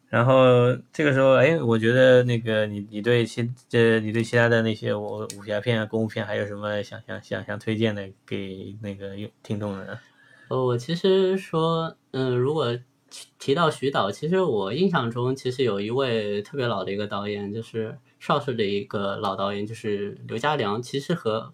[0.08, 9.98] 然后这个时候，哎，我觉得那个你你对其这你对其他的那些武武侠片啊、功夫片还有什么想想想想推荐的给那个用听众的呢？
[10.48, 12.78] 呃，我其实说，嗯，如果
[13.38, 20.80] 提到徐导，其实我印象中其实有一位特别老的一个导演，就是邵氏的一个老导演，就是刘家良。
[20.80, 21.52] 其实和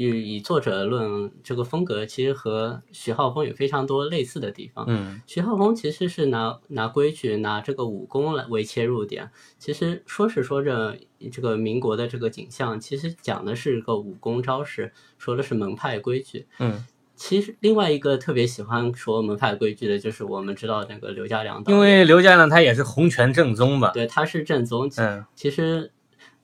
[0.00, 4.84] 以以作者论这个风格，其实和徐浩峰有非常多类似的地方。
[4.86, 9.28] 嗯徐浩峰其实是拿拿规矩、拿这个武功来为切入点。
[9.58, 10.96] 其实说是说着
[11.32, 16.46] 这个民国的这个景象，其实讲的是个武功招式，说的是门派规矩。
[16.60, 23.90] 嗯，其实另外一个特别喜欢说门派规矩的，就是我们知道那个刘家良因为刘家良他也是洪拳正宗吧？
[23.92, 24.88] 对他是正宗。
[24.96, 25.90] 嗯其实，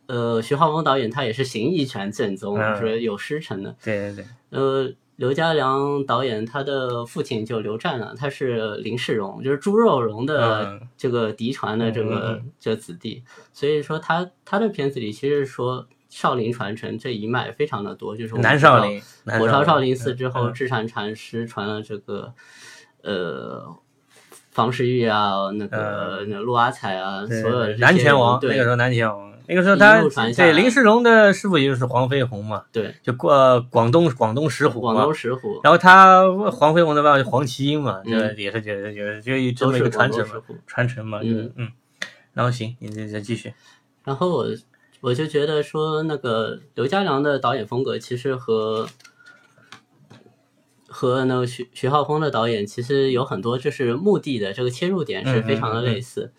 [0.06, 2.76] 呃，徐浩峰导演他也是形意拳正宗，嗯。
[2.76, 3.74] 是有师承的。
[3.82, 10.88] 对对对，呃，刘家良导演他的父亲就刘湛了，他是林世荣，就是朱肉荣的嗯。
[10.96, 12.50] 这个嫡传的这嗯个嗯。
[12.58, 20.52] 这子弟，所以说他他的片子里其实说少林传承这一脉非常的多，就是南少林，南火烧少林林寺之后，嗯。
[20.52, 22.32] 智禅禅师传了这个，
[23.02, 23.74] 呃，
[24.50, 30.00] 房世玉啊，那个那陆阿彩啊，所有南拳王，对那个时候南拳王，那个时候他
[30.36, 40.34] 对林世荣的师傅也就是黄飞鸿嘛，对就过广东广东石虎嘛广东，石虎然后他黄飞鸿的爸爸就黄麒英嘛，嗯这也是觉得就是就有这么一个传承嘛。
[40.66, 41.70] 传承嘛，就是嗯，
[42.32, 43.52] 然后行，你再再继续，
[44.04, 44.46] 然后我
[45.02, 48.88] 我就觉得说，那个刘家良的导演风格其实和
[50.88, 56.32] 和那个徐徐浩峰的导演其实有很多就是目的的这个切入点是非常的类似。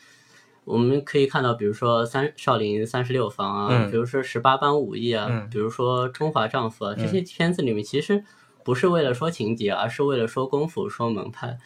[0.65, 3.91] 我们可以看到，比如说三少林三十六房啊，嗯。
[3.91, 5.47] 比如说十八般武艺啊，嗯。
[5.49, 8.23] 比如说中华丈夫啊，这些片子里面其实
[8.63, 11.57] 不是为了说情节，而是为了说功夫、说门派。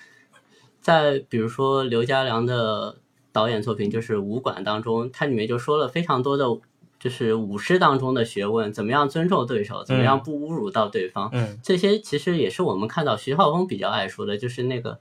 [0.82, 2.98] 在比如说刘家良的
[3.32, 6.46] 导演作品，就是武馆当中，它里面就说了非常多的，
[7.00, 11.30] 就是武师当中的学问，怎么样尊重对手，怎么样不侮辱到对方。
[11.32, 11.58] 嗯。
[11.64, 15.00] 这些其实也是我们看到徐浩峰比较爱说的，就是那个，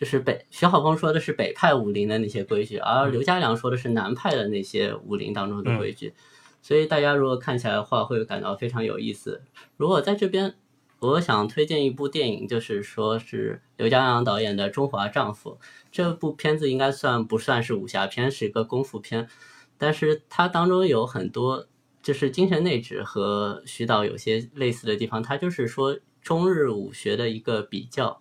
[0.00, 6.14] 就是北徐浩峰说的是北派武林的那些规矩，而刘家良说的是南派的那些武林当中的规矩。
[6.62, 9.42] 所以大家如果看起来的话，会感到非常有意思。
[9.76, 10.54] 如果在这边，
[11.00, 15.58] 我想推荐一部电影，就是说是刘家良导演的《中华丈夫》
[15.92, 19.28] 这部片子，应该算不算是武侠片，是一个功夫片，
[19.76, 21.66] 但是它当中有很多
[22.02, 28.18] 就是精神内质和徐导有些类似的地方，它就是说中日武学的一个比较。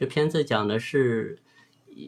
[0.00, 1.38] 这片子讲的是，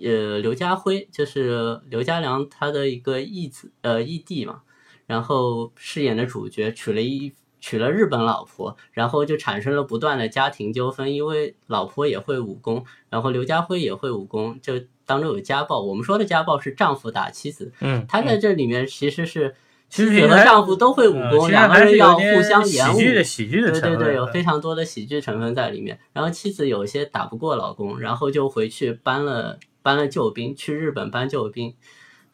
[0.03, 4.63] 呃，刘家辉就是刘家良他的一个义子，呃，义弟嘛，
[5.05, 15.83] 然后饰演的主角娶了一娶了日本老婆，然后就产生了不断的家庭纠纷，因为老婆也会武功，然后刘家辉也会武功，就当中有家暴。
[15.83, 19.55] 我们说的家暴是丈夫打妻子，嗯，他在这里面其实是
[19.93, 22.99] 其实妻子和丈夫都会武功，两个人要互相演武。
[22.99, 25.99] 喜剧的喜剧的对对对，有非常多的喜剧成分在里面。
[26.15, 31.75] 然后妻子有些打不过老公，然后就回去搬了搬了救兵，去日本搬救兵。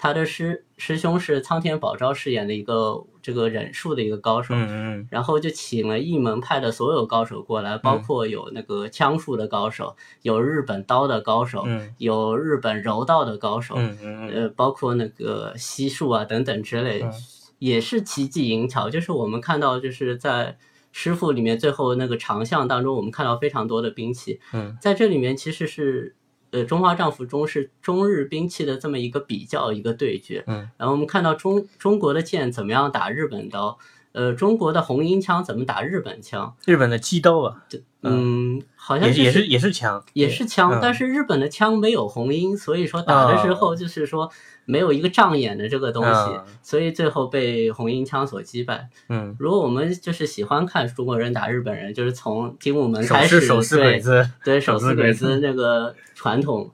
[0.00, 17.12] 他的师师兄是苍田保昭饰演的一个这个忍术的一个高手，嗯嗯然后就请了一门派的所有高手过来，包嗯括有那个枪术的高手，有日本刀的高手，嗯有日本柔道的高手，嗯嗯嗯呃，包括那个西术啊等等之类，嗯
[17.58, 18.90] 也是奇技淫巧。
[18.90, 20.56] 就是我们看到，就是在
[20.92, 26.14] 师傅里面最后那个长项当中，我们看到非常多的兵器，嗯在这里面其实是。
[26.50, 30.42] 呃，中华丈夫中是中日兵器的这么一个比较，一个对决。
[30.46, 33.78] 嗯，然后我们看到中中国的剑怎么样打日本刀，
[34.12, 37.62] 呃，中国的红缨枪怎么打日本枪，日本的机刀啊，
[38.00, 44.32] 嗯，好像就也也是也是枪，也是枪，嗯但是日本的枪没有红缨，所以说打的时候就是说
[44.70, 48.90] 没有一个障眼的这个东西，嗯所以最后被红缨枪所击败。
[49.08, 56.70] 嗯，如果我们就是喜欢看中国人打日本人，就是从精武门开始，手撕鬼对子，对手撕鬼子子那个传统。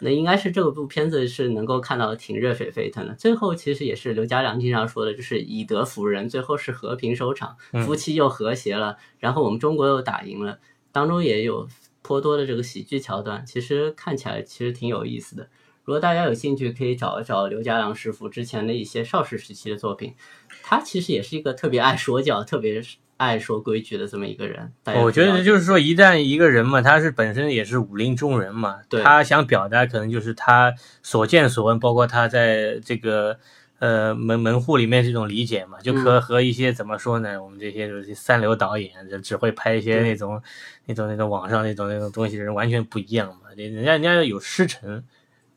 [0.00, 3.14] 那应该是这部片子是能够看到挺热血沸腾的。
[3.14, 10.58] 最后其实也是刘家良经常说的，就是以德服人，最后是和平收场，嗯夫妻又和谐了，然后我们中国又打赢了，
[10.92, 11.68] 当中也有
[12.02, 15.48] 颇多的这个喜剧桥段，其实看起来其实挺有意思的。
[15.88, 20.14] 如果大家有兴趣，可以找一找刘家良师傅之前的一些少时时期的作品。
[20.62, 22.82] 他其实也是一个特别爱说教、特别
[23.16, 24.70] 爱说规矩的这么一个人。
[25.02, 33.38] 我觉得就是说，一旦一个人嘛，他是本身也是武林中人嘛，他想表达可能就是他所见所闻，包括他在这个
[33.78, 40.38] 呃门门户里面这种理解嘛，就嗯和、和一些怎么说呢，我们这些就是三流导演就只会拍一些那种
[40.84, 45.02] 那种那种网上那种那种东西的人完全不一样嘛，人人家人家有师承。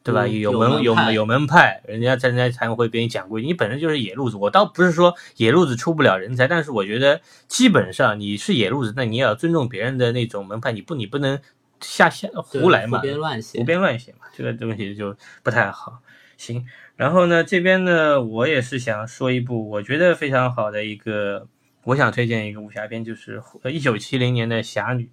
[0.04, 0.26] 对吧？
[0.26, 3.48] 嗯有有门有有门派，人家人家才会给你讲规矩。
[3.48, 11.40] 你本身就是野路子，我倒不是说野路子出不了人才，但是我觉得基本上你是野路子，那你也要尊重别人的那种门派，你不你不能
[11.82, 13.64] 瞎瞎胡来嘛，胡编乱写胡。
[13.64, 16.02] 编乱写嘛，这个东西就不太好。
[16.38, 21.48] 行，然后呢，这边呢，我也是想说一部我觉得非常好的一个，
[21.84, 25.04] 我想推荐一个武侠片，就是呃一九七零年的《侠女》。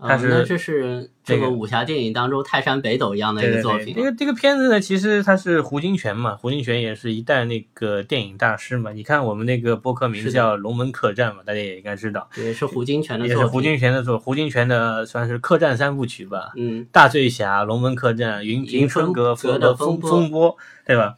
[0.00, 4.02] 它啊，是那这是这这个个武侠电影当中泰山北斗一样的一个作品这。
[4.02, 8.92] 个这个片子呢，其实它是胡金铨嘛，胡金铨也是一代那个电影大师嘛。
[8.92, 13.28] 你看我们那个播客名字叫《龙门客栈》嘛，大家也应该知道，也是胡金铨的作品。
[13.28, 16.52] 也是胡金铨的作，胡金铨的算是客栈三部曲吧。
[16.56, 21.16] 嗯，大醉侠、龙门客栈、云云春阁阁的风风波风波，对吧？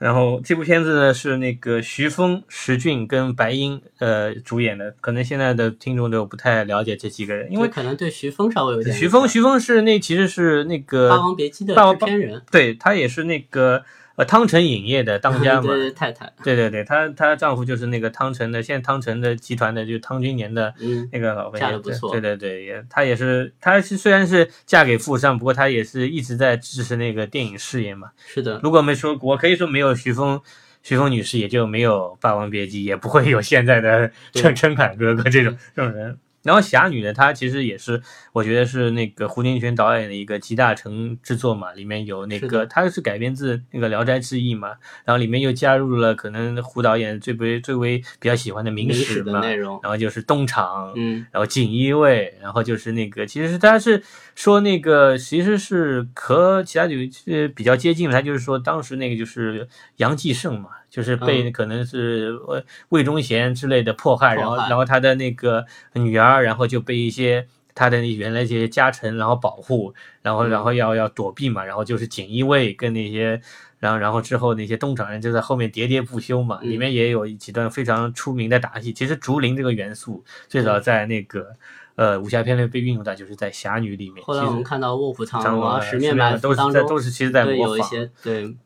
[0.00, 13.84] 然后这部片子呢是那个徐峰、石俊跟白英呃主演的，可能现在的听众都不太了解这几个人，因为可能对徐峰稍微有点徐峰徐峰是那其实是那《个霸王别姬》的霸王制片人，对他也是那个
[14.20, 28.10] 呃汤臣影业的当家嘛，太太， 对对对，她她丈夫就是那个汤臣的，现在汤臣的集团的，就是汤君年的嗯，那个老婆，也嫁的不错对对对，也她也是，她是虽然是嫁给富商，不过她也是一直在支持那个电影事业嘛。
[28.26, 30.40] 是的，如果没说，我可以说没有徐峰。
[30.82, 36.18] 徐峰女士也就没有《霸王别姬》，也不会有现在的对陈陈凯哥哥这种这种人。
[36.42, 38.00] 然后侠女呢，她其实也是，
[38.32, 44.68] 我觉得是那个胡金铨导演的一个集大成之作嘛，里面有那个，的它是改编自那个《聊斋志异》嘛，
[45.04, 54.02] 然后里面又加入了可能胡导演最为最为比较喜欢的明明史嘛，内容，然后就是东厂，嗯，然后锦衣卫，然后就是那个，其实他是
[54.34, 65.64] 说那个其实是和其他女呃比较接近的，他就是说当时那个就是杨继盛嘛，就是被嗯可能是魏魏忠贤之类的迫害，然后然后他的那个
[65.94, 67.46] 女儿，然后就被一些。
[67.72, 73.40] 他的原来这些家臣，然后保护，然后然后要要躲避嘛，然后就是锦衣卫跟那些，
[73.78, 78.92] 然后然后之后那些东厂人就在后面喋喋不休嘛，嗯里面也有几段非常出名的打戏。
[78.92, 81.46] 其实竹林这个元素最早在那个
[81.94, 84.22] 呃武侠片里被运用到，就是在侠女里面。
[84.24, 87.86] 后来我们看到《卧虎藏龙》啊，《十十面埋伏都》是在都是其实在对有模仿。
[87.86, 88.56] 一些对致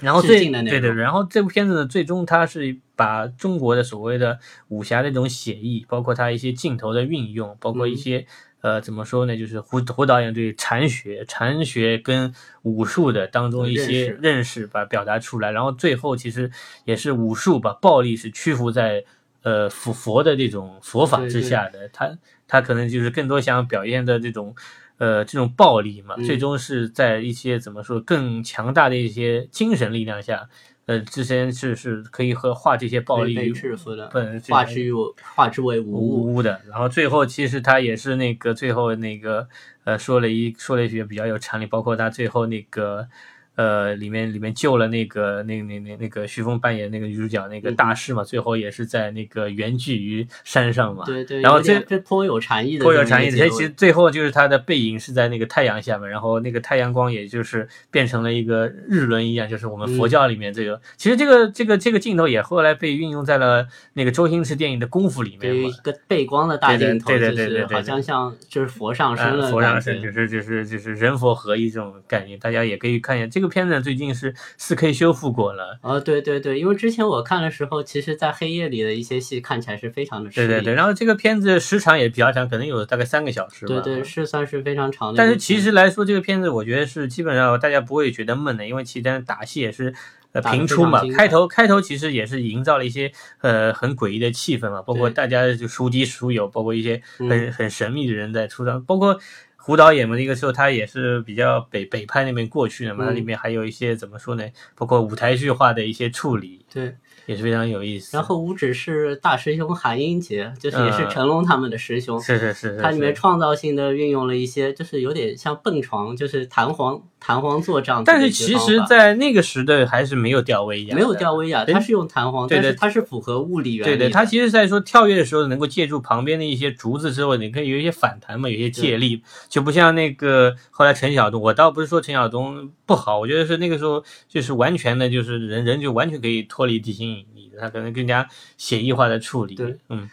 [0.00, 4.38] 然后最敬的对对，然后这部片子呢，最终它是把中国的所谓的
[4.68, 7.96] 武侠的这种写意，包括它一些镜头的运用，包括一嗯。
[7.96, 8.26] 些、
[8.60, 16.50] 呃怎么说呢，就是胡胡导演对禅学、禅学跟武术的当中一些认识把表达出来，然后最后其实
[16.84, 19.04] 也是武术把暴力是屈服在
[19.42, 22.18] 呃佛佛的这种佛法之下的，他
[22.48, 24.54] 他可能就是更多想表现的这种。
[24.98, 30.48] 呃，这种暴力嘛，嗯最终是在一些怎么说更强大的一些精神力量下，
[30.86, 34.92] 呃，之前是是可以和化这些暴力被制服的，本化之于
[35.34, 36.34] 化之为无物。
[36.34, 36.60] 无的。
[36.68, 39.48] 然后最后其实他也是那个最后那个
[39.84, 43.08] 呃说了一说了一句比较有禅理，包括他最后那个
[43.56, 51.04] 呃，里面里面救了那个那那那那个徐峰扮演那个女主角那个大师嘛，最后也是在那个原聚于山上嘛。
[51.06, 53.48] 对对，然后这这颇有禅意的，颇有禅意的。
[53.50, 60.80] 其实最后就是他的背影是在那个太阳下面，然后那个太阳光也就是变成了一个日轮一样，就是我们佛教里面这个。
[60.96, 65.68] 其实这个这个这个镜头也后来被运用在了那个周星驰电影的功夫里面嘛。
[65.68, 72.38] 一个背光的大镜头，对对对对对，好像像就是佛上身了，佛上身就是就是就是人佛合一这种概念。
[72.38, 74.24] 大家也可以看一下这个片子，最近是。
[74.24, 83.80] 是四 K 修复过了哦，对对对，因为之前我看的时候，其实，在黑夜里的一些戏看起来是非常的对对对，然后这个片子时长也比较长，可能有大概三个小时吧。
[83.82, 85.18] 对对，是算是非常长的。
[85.18, 89.92] 但是其实来说，这个片子我觉得是基本上大家不会觉得闷的，因为其实打戏也是
[90.32, 91.02] 呃平出嘛。
[91.14, 99.20] 开头开头其实也是营造了一些呃很诡异的气氛嘛，包括大家就孰敌孰友，包括一些很很神秘的人在出场，包括。
[99.66, 104.44] 胡导演嘛，那个时候他也是比较北北派那边过去的嘛，它里面还有一些怎么说呢？
[104.74, 106.94] 包括舞台剧化的一些处理，对。
[107.26, 108.16] 也是非常有意思。
[108.16, 112.20] 然后五指是大师兄韩英杰，就是也是成龙他们的师兄。
[112.20, 112.78] 是是是。
[112.80, 118.02] 它里面创造性的运用了一些，就是有点像蹦床，就是弹簧弹簧座这样。
[118.04, 120.94] 但是其实，在那个时代还是没有吊威亚。
[120.94, 123.96] 没有吊威亚，它是用弹簧，对对它是符合物理原理。
[123.96, 131.40] 对对，它其实在说跳跃的时候，能够借助旁边的一些竹子之后，你可以有一些反弹嘛，有些借力，就不像那个后来陈晓东。
[131.40, 137.13] 我倒不是说陈晓东不好，我觉得是那个时候就是完全的，就是人人就完全可以脱离地心
[137.58, 140.08] 他可能更加写意化的处理，对，嗯，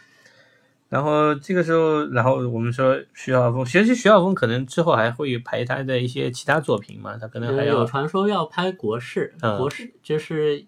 [0.88, 10.64] 然后这个时候，然后我们说徐晓峰，其实徐晓峰可能之后还会拍他的一些其他作品嘛，他可能还有传说要拍国事，国事就是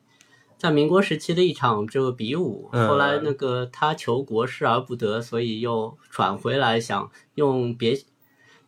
[0.57, 7.99] 在民国时期的一场这个比武，后来那个他求国事而不得，所以又转回来想用别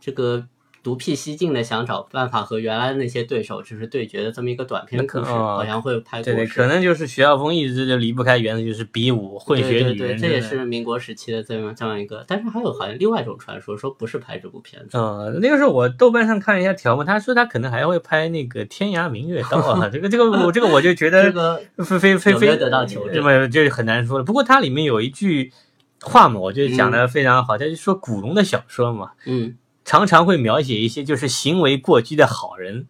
[0.00, 0.48] 这个。
[0.87, 6.22] 独辟蹊径的想找办法和原来的那些对手就是对决的这么一个短片故事，好像会拍过。
[6.22, 9.97] 对对，可能就是徐晓峰一直就离不开原则，就是比武混血女人。
[9.97, 12.24] 对对对，这也是民国时期的这样这样一个。
[12.28, 14.97] 但是还有好像另外一种传说，说不是拍这部片子。
[14.97, 19.89] 嗯，那个时候我豆瓣上看一下条目，他说他可能还会拍那个《天涯明月刀》啊。
[19.93, 21.32] 这个这个我这个我就觉得
[21.78, 24.24] 非非非非得到求证，这么就很难说了。
[24.24, 25.53] 不过它里面有一句
[26.01, 29.57] 话嘛，我觉得讲的非常好，他就说古龙的小说嘛，嗯。
[29.87, 32.87] 常常会描写一些就是行为过激的好人，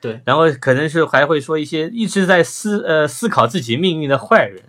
[0.00, 4.62] 对，然后可能是还会说一些一直在思呃思考自己命运的坏人。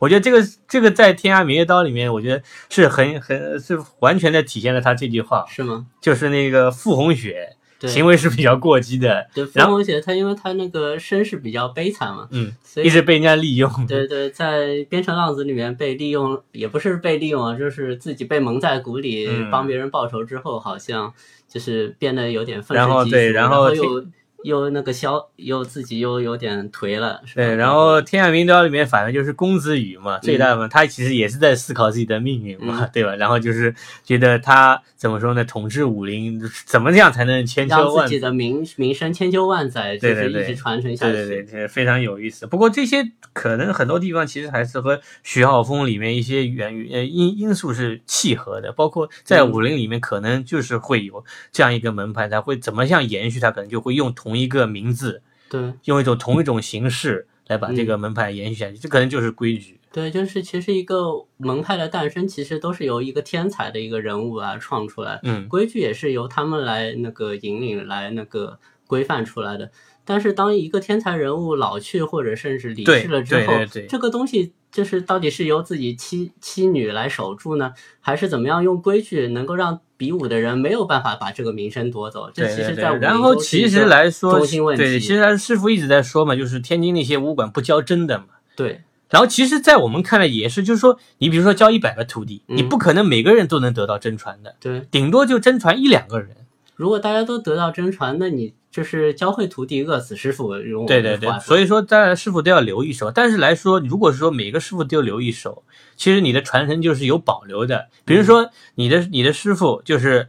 [0.00, 5.86] 我觉得这个这个在《天涯明月刀》里面，我觉得是很很是完全的体现了他这句话，是吗？
[6.00, 7.56] 就是那个傅红雪。
[7.86, 13.70] 行为是比较过激的，对，傅红雪他因为他那个身世比较悲惨嘛，嗯，所以一直被人家利用。
[13.86, 21.12] 对对，在《边城浪子》里面被利用，也不是被利用啊，就是自己被蒙在鼓里，帮别人报仇之后，好像
[21.48, 24.04] 就是变得有点愤世嫉俗，然后又。
[24.44, 27.56] 又那个消，又自己又有点颓了，对。
[27.56, 33.16] 然后《天下名刀》里面反正就是公子羽嘛，最大嘛，他其实也是在思考自己的命运嘛，对吧？
[33.16, 33.74] 然后就是
[34.04, 35.42] 觉得他怎么说呢？
[35.42, 37.96] 统治武林怎么样才能千秋万？
[37.96, 41.12] 让自己的名名声千秋万载，就是一直传承下去。
[41.12, 42.46] 对对对，非常有意思。
[42.46, 53.40] 不过这些可能很多地方其实还是和徐浩峰里面一些原呃因因素是契合的，包括在武林里面可能就是会有这样一个门派，他会怎么样延续？
[53.40, 54.28] 他可能就会用同。
[54.28, 59.80] 同一个名字，对，用一种同一种形式来把这个门派延续下去，这可能就是规矩。
[59.90, 69.70] 对，就是其实一个门派的诞生，其实都是由一个天才的一个人物啊创出来，嗯，规矩也是由他们来那个引领、来那个规范出来的。
[70.04, 73.52] 但是当一个天才人物老去或者甚至离世了之后，
[73.88, 79.80] 这个东西就是到底是由自己妻妻女来守住呢，还是怎么样用规矩能够让？
[79.98, 84.38] 比武的人没有办法把这个名声夺走，这其实在然后其实来说。
[84.76, 88.26] 对，其实师傅一直在说嘛，就是天津那些武馆不教真的嘛。
[88.54, 88.82] 对。
[89.10, 94.54] 然后其实，在我们看来也是，就是说，你比如说教一百个徒弟，你不可能每个人都能得到真传的。
[94.60, 94.86] 对。
[94.88, 96.36] 顶多就真传一两个人。
[96.76, 100.54] 如果大家都得到真传，那你就是教会徒弟，饿死师傅。
[100.86, 101.30] 对对对。
[101.40, 103.10] 所以说，当然师傅都要留一手。
[103.10, 105.64] 但是来说，如果说每个师傅都留一手。
[105.96, 110.28] 其实你的传承就是有保留的，比如说你的你的师傅就是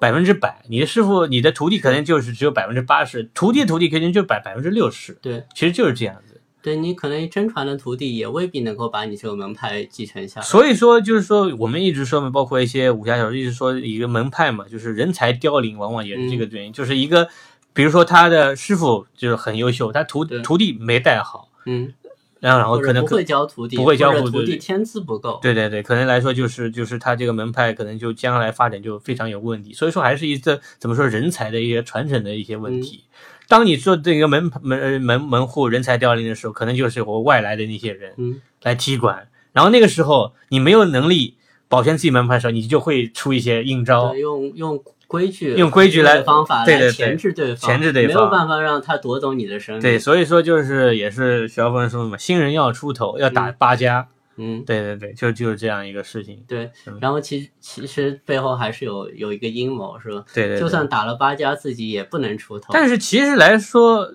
[0.00, 5.18] 百分之百，你的师傅你的徒弟可能就是只有百分之八十，徒弟徒弟肯定就百百分之六十。
[5.20, 6.40] 对，其实就是这样子。
[6.62, 10.46] 对你可能真传的徒弟也未必能够把你这个门派继承下来。
[10.46, 17.28] 所以说就是说我们一直说嘛，包括一些武侠小说一直说一个门派嘛，就是人才凋零，往往也是这个原因，就是一个
[17.72, 21.92] 比如说他的师傅就是很优秀，他徒徒弟没带好，嗯。
[22.40, 25.38] 然后，然后可能不会教徒弟，不会教徒弟，天资不够。
[25.40, 29.72] 对对对，可能来说就是就是他这个门派可能就将来发展就非常有问题。
[29.72, 33.04] 所以说还是一个怎么说人才的一些传承的一些问题。
[33.46, 41.36] 当你做这个门门门门户人才凋零的时候，可能就是我外来的那些人嗯，来踢馆，然后那个时候你没有能力
[41.72, 44.20] 保全自己门牌的时候，你就会出一些阴招对，。
[44.20, 49.80] 用用规矩用规矩来的方法来钳制对方，钳制对方没有办法让他夺走你的生命。
[49.80, 54.06] 对，，所以说就是也是徐浩峰说的嘛，新人要出头，要打嗯八家。
[54.36, 56.42] 嗯，对对对，就就是这样一个事情。
[56.46, 56.98] 对嗯。
[57.00, 60.24] 然后其实其实背后还是有有一个阴谋，是吧？
[60.34, 62.68] 对对对，就算打了八家，自己也不能出头。
[62.72, 64.14] 但是其实来说，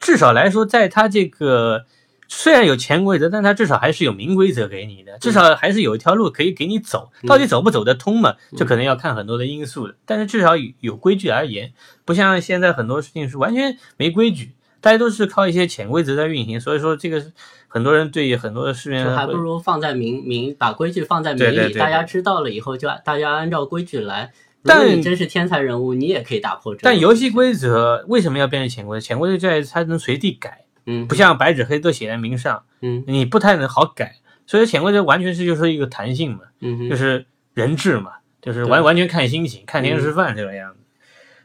[0.00, 1.84] 至少来说，在他这个
[2.28, 7.10] 虽然有潜规则，但它至少还是有明规则给你的，至少还是有一条路可以给你走。
[7.22, 9.94] 嗯到底走不走得通嘛，这可能要看很多的因素的。
[10.04, 11.72] 但是至少有有规矩而言，
[12.04, 16.60] 不像现在很多事情是完全没规矩，大家都是靠一些潜规则在运行。
[16.60, 17.24] 所以说，这个
[17.68, 24.32] 很多人对很多的事情还不如放在明明把规矩放在明里，对对对大家知道了以后就大家按照规矩来。
[24.68, 26.80] 但你真是天才人物，你也可以打破这。
[26.82, 29.06] 但游戏规则为什么要变成潜规则？
[29.06, 34.16] 潜规则在于它能随地改，嗯不像白纸黑都写在明上，嗯你不太能好改。
[34.46, 40.80] 所以潜规则完全是就是一个弹性嘛，嗯哼就是人治嘛，就是完完全看心情，看天吃饭这个样子。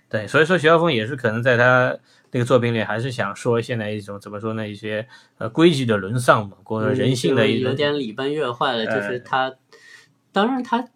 [0.07, 1.97] 对，所以说徐晓峰也是可能在他
[2.31, 9.53] 那个作品里，还是想说现在一种怎么说呢，一些呃规矩的沦丧嘛，或者人性的嗯就有点礼崩乐坏了，就呃是他，
[10.31, 10.87] 当然他。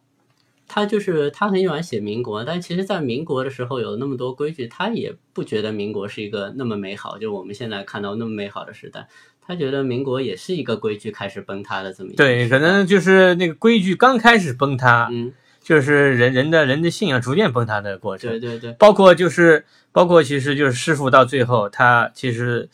[0.68, 9.08] 他就是他很喜欢写民国，但其实，在民国的时候有那么多规矩，他也不觉得民国是一个那么美好，就我们现在看到那么美好的时代。
[9.48, 18.32] 他觉得民国也是一个规矩开始崩塌的这么一个对，可能就是那个规矩刚开始崩塌，嗯，就是人人的人的信仰逐渐崩塌的过程。
[18.32, 22.68] 对对对，包括就是包括其实就是师傅到最后他其实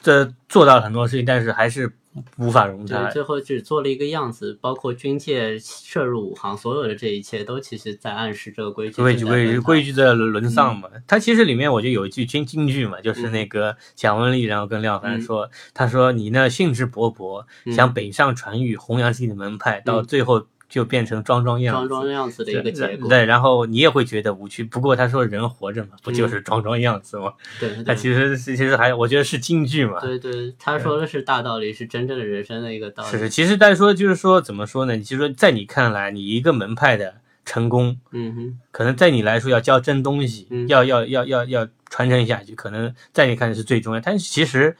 [0.00, 1.92] 这做到了很多事情，但是还是
[2.38, 3.10] 无法容对，他。
[3.10, 21.88] 最后只做了一个样子，包括军界涉入武行，所有的这一切都其实在暗示这个规矩规矩规矩的沦丧嗯嘛，他其实里面我就有一句京京剧嘛，就是那个蒋雯丽，然后跟廖凡说，他说你呢兴致勃勃，嗯想北上传语，弘扬自己的门派，到最后就变成装装样子。
[21.88, 23.08] 装装样子的一个结果。
[23.08, 24.64] 对，然后你也会觉得无趣。
[24.64, 27.32] 不过他说人活着嘛，不嗯就是装装样子吗？
[27.60, 30.00] 对他其实是其实还我觉得是京剧嘛。
[30.00, 33.10] 对对，他说的是大道理，是真正的人生的一个道理。
[33.10, 34.98] 是是，其实但是说就是说怎么说呢？
[34.98, 37.14] 其实说在你看来，你一个门派的
[37.44, 44.00] 成功，嗯哼，可能在你来说要教真东西，嗯要要要要要传承下去，可能在你看来是最重要。
[44.00, 44.76] 但是其实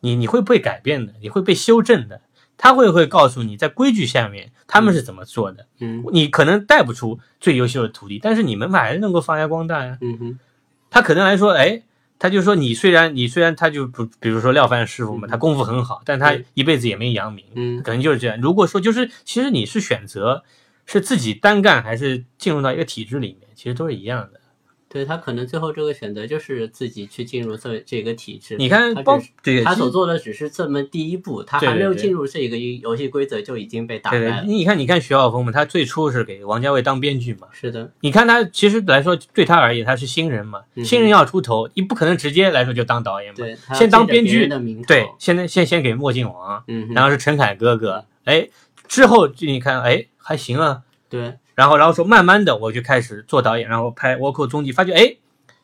[0.00, 2.20] 你你会被改变的，你会被修正的。
[2.58, 5.64] 他会会告诉你在规矩下面他们是怎么做的。
[5.80, 9.96] 嗯你可能带不出最优秀的徒弟，但是你门派还是能够发扬光大呀。
[10.02, 10.38] 嗯哼，
[10.90, 11.82] 他可能还说，哎，
[12.18, 18.38] 他就说你虽然你虽然他就不，比如说廖凡师傅嘛，嗯他功夫很好，但他一辈子也没扬名，嗯可能就是这样。
[18.40, 20.42] 如果说就是其实你是选择
[20.84, 24.37] 是自己单干还是进入到一个体制里面，其实都是一样的。
[24.88, 28.56] 对他可能最后这个选择就是自己去进入这这个体制。
[28.56, 34.32] 你看，他包对他所做的只是这么第一步，他还没有进入这个游戏规则就已经被打对对。
[34.46, 37.48] 你看你看徐浩峰嘛，他最初是给王家卫当编剧嘛。
[37.52, 43.36] 是的，你看他其实来说，对他而言他是新人嘛，嗯新人要出头，你不可能直接来说就当导演嘛。
[43.36, 44.48] 对，他先当编剧
[44.86, 48.48] 对，，现在先先给墨镜王，嗯，然后是陈凯哥哥，哎，
[48.86, 55.16] 之后就你看，哎，还行啊，对，然后然后说慢慢的我就开始做导演，然后拍倭寇踪迹，发觉哎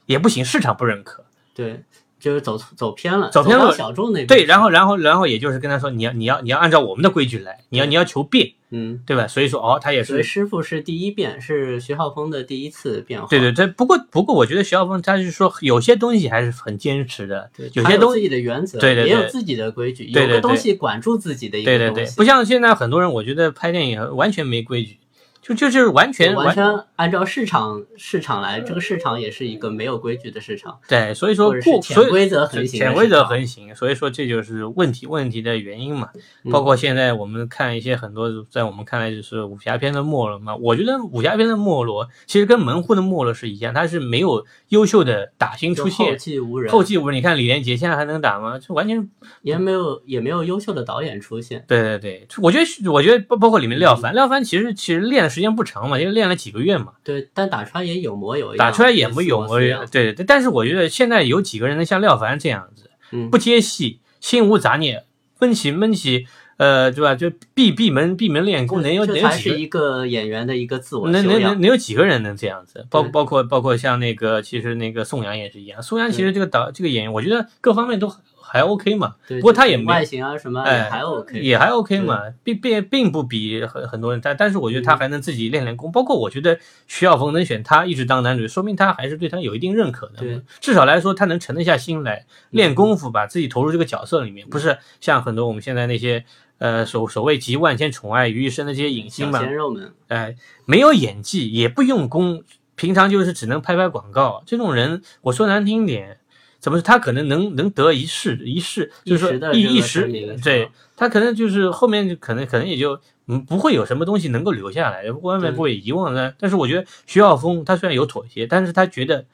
[0.07, 1.25] 也不行，市场不认可，
[1.55, 1.85] 对，
[2.19, 9.29] 就是走走偏了，走偏了到小众那边对，然后然后然后也就是跟他说你要你要你要按照我们的规矩来，你要你要求变，嗯，对吧？
[9.29, 10.29] 所以说哦，他也所以是。
[10.29, 13.29] 师傅是第一变，是徐浩峰的第一次变化。
[13.29, 19.11] 对对对，不过不过，我觉得徐浩峰他是说有些东西还是很坚持的对，，有些东西自己的原则，对对对。
[19.11, 24.99] 也有自己的规矩，对对对有个东西管住自己的一对对对，个东西，不像现在很多人，我觉得拍电影完全没规矩，
[25.45, 26.65] 就就是完全完全
[26.97, 36.09] 按照市场市场来，这个市场也是一个没有规矩的市场，对，所以说潜规则横行潜规则横行，所以说这就是问题问题的原因嘛。
[36.45, 40.55] 嗯包括现在我们看一些很多，在我们看来就是武侠片的没落嘛。
[40.57, 46.07] 我觉得武侠片的没落其实跟门户的没落是一样，它是没有优秀的打星出现。
[46.07, 48.59] 后继无人，后继无人，你看李连杰现在还能打吗？
[48.59, 49.09] 就完全
[49.43, 51.65] 也没有也没有优秀的导演出现。
[51.67, 56.93] 对对对，我觉得我觉得包包括里面廖凡，廖凡其实其实练的时间不长嘛，因为练了几个月嘛。
[57.03, 65.05] 对，但打出来也有模有样，打出来也没有模有样对对对，但是我觉得现在有几个人能像廖凡这样子，嗯不接戏，心无杂念，
[65.41, 66.27] 闷起闷起，
[66.57, 67.15] 呃，对吧？
[67.17, 71.61] 就闭闭门闭门练功，能有这能有几个才是一个演员的一个自我能能能。
[71.61, 72.87] 能有几个人能这样子？
[72.89, 75.83] 包包括包括像那个，其实那个宋阳也是一样。
[75.83, 78.09] 宋阳其实这个导这个演员，我觉得各方面都
[78.55, 79.17] 还还 OK 嘛。
[79.27, 90.41] 对，不过他也没外形啊什么也哎还 OK，也还 OK 嘛，并并并不比很很多人，但但是我觉得嗯他还能自己练练功，包括我觉得徐晓峰能选他一直当男主，说明他还是对他有一定认可的对。
[90.61, 96.25] 至少来说，他能沉得下心来练功夫，把自己投入这个角色里嗯面，不是像很多我们现在那些
[96.59, 102.45] 呃所所谓集万千宠爱于一身的这些影星小嘛，鲜肉们，哎，没有演技，也不用功，
[102.77, 104.43] 平常就是只能拍拍广告。
[104.47, 106.19] 这种人，我说难听点，
[106.65, 110.11] 怎么他可能能能得一世一世，就是说一一一时
[110.43, 116.35] 对他可能就是后面就可能可能也就嗯不会有什么东西能够留下来，外面不会遗忘的。
[116.39, 119.27] 但是我觉得徐晓峰他虽然有妥协，但是他觉得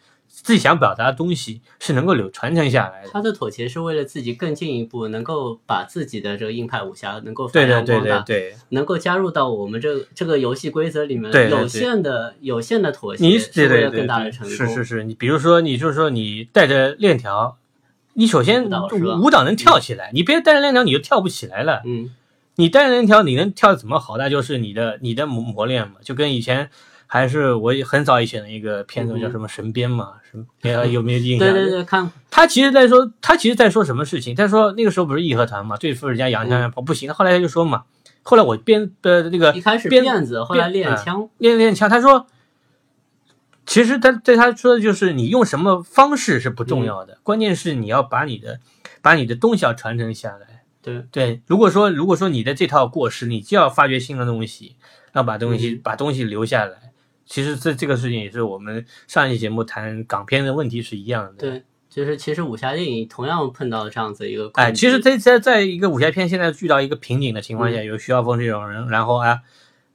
[0.42, 3.10] 自己想表达的东西是能够流传承下来的。
[3.10, 11.30] 他的妥协是为了自己更进一步，能够把自己的这个硬派武侠能够发扬光大，对对，能够加入到我们这这个游戏规则里面。
[11.50, 14.56] 有限的有限的妥协，你是为了更大的成功。
[14.56, 17.58] 是是是，你比如说你就是说你带着链条，
[18.14, 18.64] 你首先
[19.20, 21.82] 舞蹈能跳起来，你别带着链条你就跳不起来了。
[21.84, 22.10] 嗯，
[22.56, 26.70] 你带着链条你能跳得怎么好，那就是你的你的磨磨练嘛，就跟以前。
[27.12, 31.40] 还是我很早以前的一个片子嗯叫什么《神鞭》嘛，什么呃有没有印象？
[31.52, 34.32] 对对对，看他其实在说，他其实在说什么事情？
[34.36, 37.82] 他说那个时候不是义和团嘛，对付人家洋枪洋炮不行，后来他就说嘛，
[38.22, 42.28] 后来我编的那个一开始鞭辫子，后来练枪，练练枪，他说，
[43.66, 48.60] 其实他对他说的就是你用什么方式是不重要的，关键是你要把你的
[49.02, 50.62] 把你的东西要传承下来。
[50.80, 54.76] 对对，如果说如果说你的这套过时，你就要发掘新的东西，
[55.12, 56.89] 要把东西、把东西留下来。
[57.30, 61.48] 其实这这个事情也是我们上一期节目谈港片的问题是一样的。
[61.48, 69.38] 对，就是其实武侠电影同样碰到这样子一个困哎，其实在在在一个武侠片现在遇到一个瓶颈的情况下，有徐晓峰这种人，然后啊，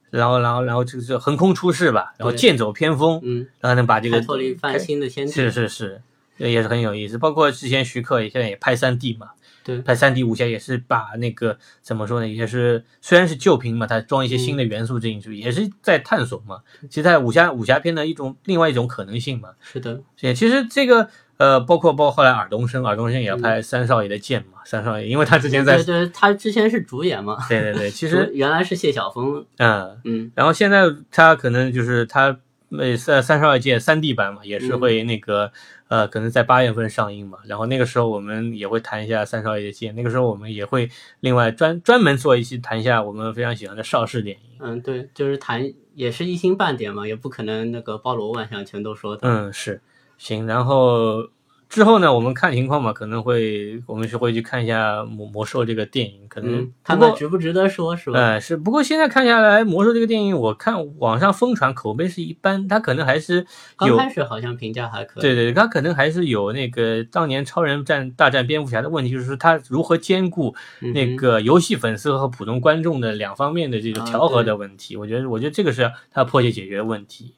[0.08, 5.32] 然后然后然后这个是横空出世吧，然后剑走偏锋，嗯，然后能把这个开拓了一番新的天地。
[5.34, 6.00] 是是是，
[6.38, 7.18] 这也是很有意思。
[7.18, 9.32] 包括之前徐克也现在也拍三 D 嘛，
[9.66, 9.82] 对。
[9.82, 14.68] 拍三 D 武侠也是把那个怎么说呢，也是虽然是旧瓶嘛，它装一些新的嗯。
[14.68, 16.60] 元素进去，也是在探索嘛。
[16.88, 19.50] 其实，在武侠武侠片的一种另外一种可能性嘛。
[19.60, 21.08] 是的，也其实这个
[21.38, 23.42] 呃，包括包括后来尔冬升，尔冬升也要嗯。
[23.42, 32.38] 拍三少爷的剑嘛，三少爷，因为他之前在对对，他之前是主演嘛，对对对，其 实原来是谢晓峰，嗯，嗯，然后现在他可能就是他
[32.78, 35.52] 呃三三十二届三 D 版嘛，也是会那个、
[35.88, 37.38] 呃，可能在八月份上映嘛。
[37.46, 40.88] 然后那个时候我们也会谈一下三十二届，那个时候我们也会
[41.20, 44.42] 另外专专门做一期谈一下我们非常喜欢的邵氏电影。
[44.60, 49.28] 嗯，对，就是谈也是一星半点嘛，也不可能那个包罗万象全都说的。
[49.28, 49.80] 嗯，是
[50.18, 50.46] 行。
[50.46, 51.28] 然后
[51.68, 58.18] 之后呢，我们看情况嘛，可能会我们是会去看一下魔魔兽这个电影，可能、嗯，看不过看值不值得说，是吧？
[58.18, 63.44] 呃，是，不过现在看下来，《魔兽》这个电影，我看网上疯传口碑是一般，它可能还是
[63.80, 65.22] 有，刚开始好像评价还可以。
[65.22, 74.96] 对对，它可能还是有那个当年超人战大战蝙蝠侠的问题，就是说它如何兼顾那个游戏粉丝和普通观众的两方面的这种啊调和的问题。
[74.96, 77.34] 我觉得，我觉得这个是它迫切解决的问题。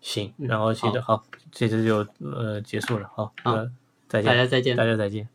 [0.00, 1.24] 行，嗯然后其实好，
[1.58, 3.72] 这次就呃结束了，好，好呃，
[4.08, 4.84] 再见，大家再见大。
[4.84, 5.26] 家再见。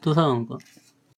[0.00, 0.60] 多少人过。